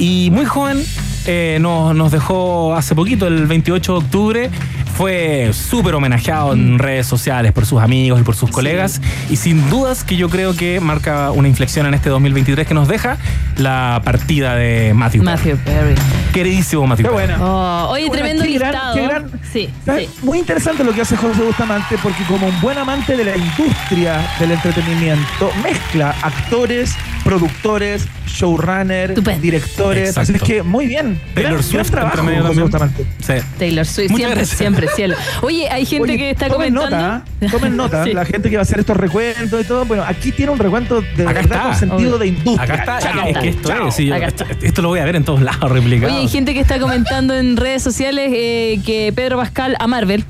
[0.00, 0.82] y muy joven.
[1.26, 4.50] eh, nos, nos dejó hace poquito, el 28 de octubre.
[4.96, 6.60] Fue súper homenajeado Mm.
[6.74, 9.00] en redes sociales por sus amigos y por sus colegas.
[9.28, 12.86] Y sin dudas que yo creo que marca una inflexión en este 2023 que nos
[12.88, 13.16] deja
[13.56, 15.24] la partida de Matthew.
[15.24, 15.34] Perry.
[15.36, 15.94] Matthew Perry.
[16.32, 17.06] Queridísimo Matthew.
[17.06, 17.26] Qué Perry.
[17.34, 17.44] buena.
[17.44, 20.08] Oh, oye, tremendo qué gran- qué gran- Sí, sí.
[20.22, 24.20] Muy interesante lo que hace José Bustamante porque como un buen amante de la industria
[24.38, 29.40] del entretenimiento mezcla actores, productores, showrunners, Estupendo.
[29.42, 30.16] directores.
[30.18, 31.20] Así es que muy bien.
[31.34, 32.88] Taylor Gran- Swift gran trabajo.
[33.20, 33.32] Sí.
[33.58, 34.58] Taylor Swift, Muchas siempre, gracias.
[34.58, 35.16] siempre, cielo.
[35.42, 37.24] Oye, hay gente Oye, que está tomen comentando.
[37.40, 38.12] nota, tomen nota, Sí.
[38.12, 39.84] la gente que va a hacer estos recuentos y todo.
[39.86, 41.62] Bueno, aquí tiene un recuento de Acá verdad está.
[41.62, 42.62] con sentido de industria.
[42.62, 42.98] Acá está.
[42.98, 43.26] Chao.
[43.28, 43.88] es que esto Chao.
[43.88, 43.94] es.
[43.94, 46.12] sí, yo- Acá esto, esto lo voy a ver en todos lados replicado.
[46.12, 50.24] Oye, hay gente que está comentando en redes sociales eh, que Pedro Pascal a Marvel.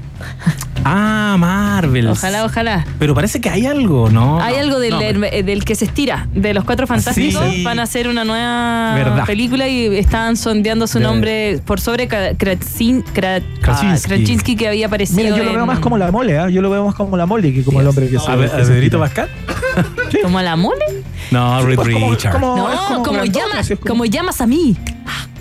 [0.86, 2.08] Ah, Marvel.
[2.08, 2.84] Ojalá, ojalá.
[2.98, 4.40] Pero parece que hay algo, ¿no?
[4.40, 7.42] Hay algo del, No, eh, del que se estira, de los cuatro fantásticos.
[7.52, 7.62] Sí.
[7.64, 9.24] Van a hacer una nueva Verdad.
[9.26, 14.04] película y estaban sondeando su De- nombre por sobre Kra- Krasin- Kra- Krasinski.
[14.12, 15.22] ah, Krasinski que había aparecido.
[15.22, 16.48] Mira, yo lo veo más como la mole, ¿ah?
[16.50, 18.36] Yo lo veo más como la mole que como el hombre que se ¿A,
[18.80, 18.98] tira.
[18.98, 19.28] Pascal?
[20.22, 20.84] ¿Como la mole?
[21.30, 22.32] No, Reed pues, como- Richard.
[22.32, 24.76] como- No, como como, grandote, llama, así es como- como llamas a mí.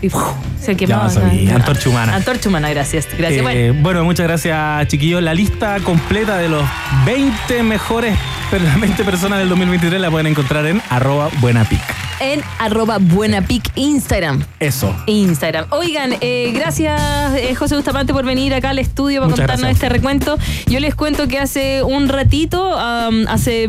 [0.04, 0.22] Y, uf,
[0.62, 1.08] se quemaba.
[1.16, 2.16] Ah, Antorcha Humana.
[2.16, 3.08] Antorcha humana, gracias.
[3.18, 3.40] Gracias.
[3.42, 4.04] Eh, bueno, bueno.
[4.04, 5.24] muchas gracias, chiquillos.
[5.24, 6.64] La lista completa de los
[7.06, 8.16] 20 mejores
[8.52, 11.80] per- 20 personas del 2023 la pueden encontrar en arroba buenapic.
[12.20, 14.44] en arroba buenapic Instagram.
[14.60, 14.96] Eso.
[15.08, 15.66] Instagram.
[15.72, 17.02] Oigan, eh, gracias
[17.36, 19.84] eh, José Bustamante por venir acá al estudio para Muchas contarnos gracias.
[19.84, 20.38] este recuento.
[20.68, 23.68] Yo les cuento que hace un ratito, hace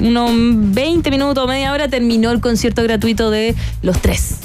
[0.00, 4.38] unos 20 minutos o media hora, terminó el concierto gratuito de Los Tres,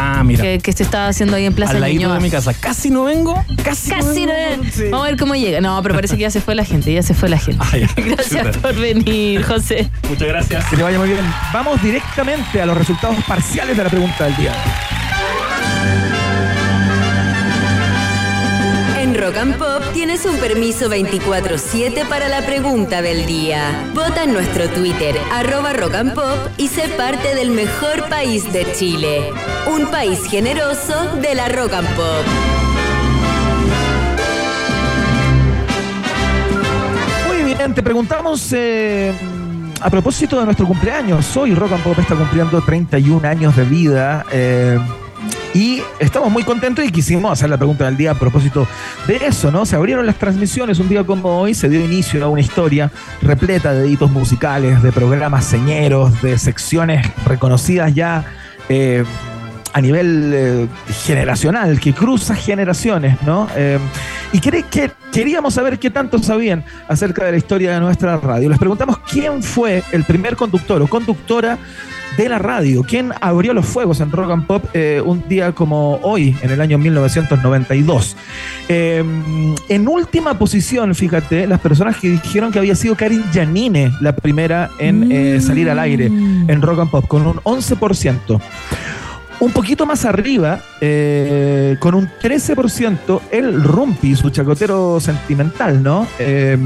[0.00, 0.42] Ah, mira.
[0.42, 2.54] que, que se estaba haciendo ahí en Plaza Al ladito de mi casa.
[2.54, 3.44] Casi no vengo.
[3.64, 4.64] Casi, Casi no vengo.
[4.72, 4.84] Sí.
[4.90, 5.60] Vamos a ver cómo llega.
[5.60, 7.64] No, pero parece que ya se fue la gente, ya se fue la gente.
[7.64, 7.76] Ah.
[7.96, 9.90] Gracias por venir, José.
[10.08, 10.64] Muchas gracias.
[10.66, 11.24] Que te vaya muy bien.
[11.52, 14.52] Vamos directamente a los resultados parciales de la pregunta del día.
[19.28, 23.90] Rock and Pop tienes un permiso 24-7 para la pregunta del día.
[23.94, 28.66] Vota en nuestro Twitter, arroba Rock and Pop, y sé parte del mejor país de
[28.72, 29.30] Chile.
[29.70, 32.24] Un país generoso de la Rock and Pop.
[37.26, 39.12] Muy bien, te preguntamos eh,
[39.78, 41.36] a propósito de nuestro cumpleaños.
[41.36, 44.24] Hoy Rock and Pop está cumpliendo 31 años de vida.
[44.32, 44.78] eh,
[45.58, 48.68] y estamos muy contentos y quisimos hacer la pregunta del día a propósito
[49.08, 49.66] de eso, ¿no?
[49.66, 52.92] Se abrieron las transmisiones un día como hoy, se dio inicio a una historia
[53.22, 58.24] repleta de editos musicales, de programas señeros, de secciones reconocidas ya.
[58.68, 59.04] Eh,
[59.74, 60.68] a nivel eh,
[61.04, 63.48] generacional, que cruza generaciones, ¿no?
[63.54, 63.78] Eh,
[64.32, 68.48] y que, que, queríamos saber qué tanto sabían acerca de la historia de nuestra radio.
[68.48, 71.58] Les preguntamos quién fue el primer conductor o conductora
[72.24, 75.96] de la radio, quién abrió los fuegos en Rock and Pop eh, un día como
[76.02, 78.16] hoy, en el año 1992.
[78.68, 84.70] en última posición, fíjate, las personas que dijeron que había sido Karin Janine la primera
[84.78, 88.40] en salir al aire en Rock and Pop, con un 11%.
[89.40, 96.08] Un poquito más arriba, eh, con un 13%, el Rumpi, su chacotero sentimental, ¿no?
[96.18, 96.58] Eh,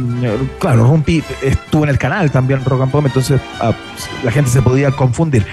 [0.59, 3.75] claro, Rumpi estuvo en el canal también, Rock and Pop, entonces ah,
[4.25, 5.45] la gente se podía confundir.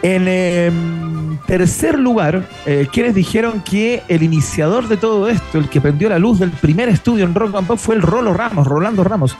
[0.00, 5.82] En em, tercer lugar, eh, quienes dijeron que el iniciador de todo esto, el que
[5.82, 9.04] prendió la luz del primer estudio en Rock and Pop, fue el Rolo Ramos, Rolando
[9.04, 9.36] Ramos,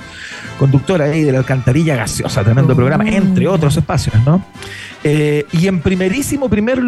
[0.59, 4.45] conductor ahí de la Alcantarilla Gaseosa, tremendo programa, entre otros espacios, ¿no?
[5.05, 6.83] y en primerísimo primer lugar,